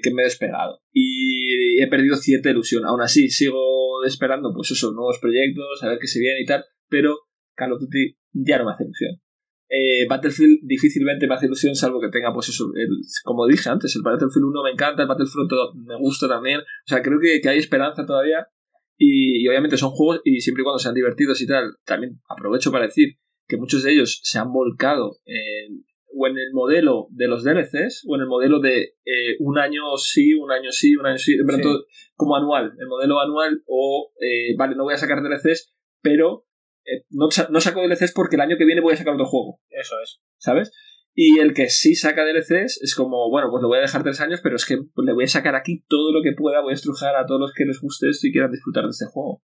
[0.02, 0.82] que me he despegado.
[0.92, 2.84] Y he perdido cierta ilusión.
[2.84, 6.62] Aún así, sigo esperando, pues eso, nuevos proyectos, a ver qué se viene y tal,
[6.90, 7.16] pero
[7.54, 7.80] Call of
[8.34, 9.18] ya no me hace ilusión.
[9.70, 13.96] Eh, Battlefield difícilmente me hace ilusión, salvo que tenga, pues eso, el- como dije antes,
[13.96, 15.50] el Battlefield 1 me encanta, el Battlefront
[15.86, 16.60] me gusta también.
[16.60, 18.46] O sea, creo que, que hay esperanza todavía.
[19.04, 22.70] Y, y obviamente son juegos, y siempre y cuando sean divertidos y tal, también aprovecho
[22.70, 23.16] para decir
[23.48, 25.84] que muchos de ellos se han volcado en,
[26.14, 29.96] o en el modelo de los DLCs, o en el modelo de eh, un año
[29.96, 31.84] sí, un año sí, un año sí, todo
[32.14, 36.46] como anual, el modelo anual, o eh, vale, no voy a sacar DLCs, pero
[36.84, 39.58] eh, no, no saco DLCs porque el año que viene voy a sacar otro juego.
[39.68, 40.20] Eso es.
[40.42, 40.72] ¿sabes?
[41.14, 44.20] Y el que sí saca DLCs es como, bueno, pues lo voy a dejar tres
[44.20, 46.74] años, pero es que le voy a sacar aquí todo lo que pueda, voy a
[46.74, 49.42] estrujar a todos los que les guste esto y quieran disfrutar de este juego.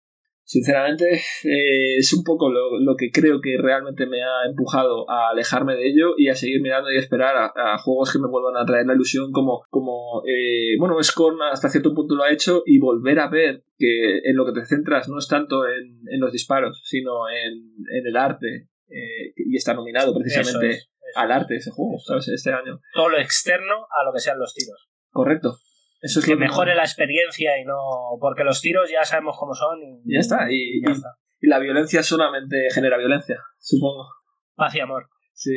[0.50, 1.12] Sinceramente,
[1.44, 5.76] eh, es un poco lo, lo que creo que realmente me ha empujado a alejarme
[5.76, 8.66] de ello y a seguir mirando y esperar a, a juegos que me vuelvan a
[8.66, 12.80] traer la ilusión como, como eh, bueno, Scorn hasta cierto punto lo ha hecho y
[12.80, 16.32] volver a ver que en lo que te centras no es tanto en, en los
[16.32, 18.70] disparos, sino en, en el arte.
[18.88, 22.28] eh, y está nominado precisamente es, al arte ese juego, ¿sabes?
[22.30, 22.80] Este año.
[22.94, 24.90] Todo lo externo a lo que sean los tiros.
[25.12, 25.58] Correcto.
[26.02, 27.76] Eso es Que lo mejore la experiencia y no.
[28.20, 30.14] Porque los tiros ya sabemos cómo son y.
[30.14, 31.10] Ya está, y- ya y- está.
[31.40, 34.08] Y la violencia solamente genera violencia, supongo.
[34.56, 35.08] Paz y amor.
[35.34, 35.52] Sí.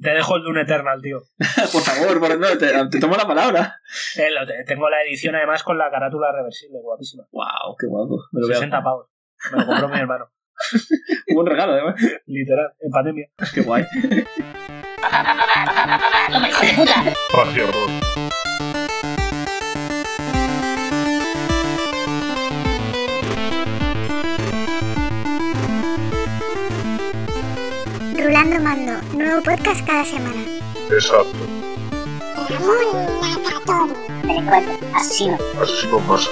[0.00, 1.20] Te dejo el Dune Eternal, tío.
[1.72, 3.80] Por favor, por, no, te, te tomo la palabra.
[4.16, 7.24] Eh, lo tengo la edición además con la carátula reversible, guapísima.
[7.32, 8.18] Wow, qué guapo.
[8.32, 9.08] Me lo voy a- 60 pavos.
[9.52, 10.26] Me lo compró mi hermano.
[11.28, 11.94] Un buen regalo, además.
[12.26, 13.28] Literal, en pandemia.
[13.54, 13.84] Qué guay.
[28.16, 30.44] Rulando Mando, nuevo podcast cada semana.
[30.90, 31.26] Exacto.
[32.48, 33.16] Ramón
[34.94, 35.38] asesino.
[35.60, 36.28] Asesino más.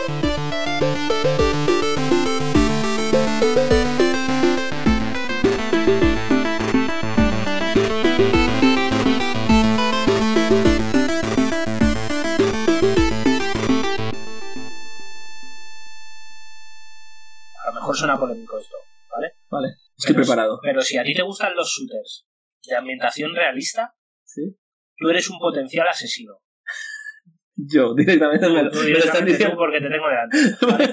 [17.94, 18.76] Mejor suena polémico esto,
[19.10, 19.32] ¿vale?
[19.50, 20.58] Vale, estoy Pero- preparado.
[20.62, 22.26] Pero si a ti te gustan los shooters
[22.66, 24.56] de ambientación realista, ¿Sí?
[24.96, 26.40] tú eres un potencial asesino.
[27.56, 29.56] Yo, directamente me, Tú lo tú diciendo.
[29.56, 30.36] porque te tengo delante.
[30.66, 30.90] ¿vale?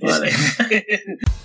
[0.00, 0.30] Vale.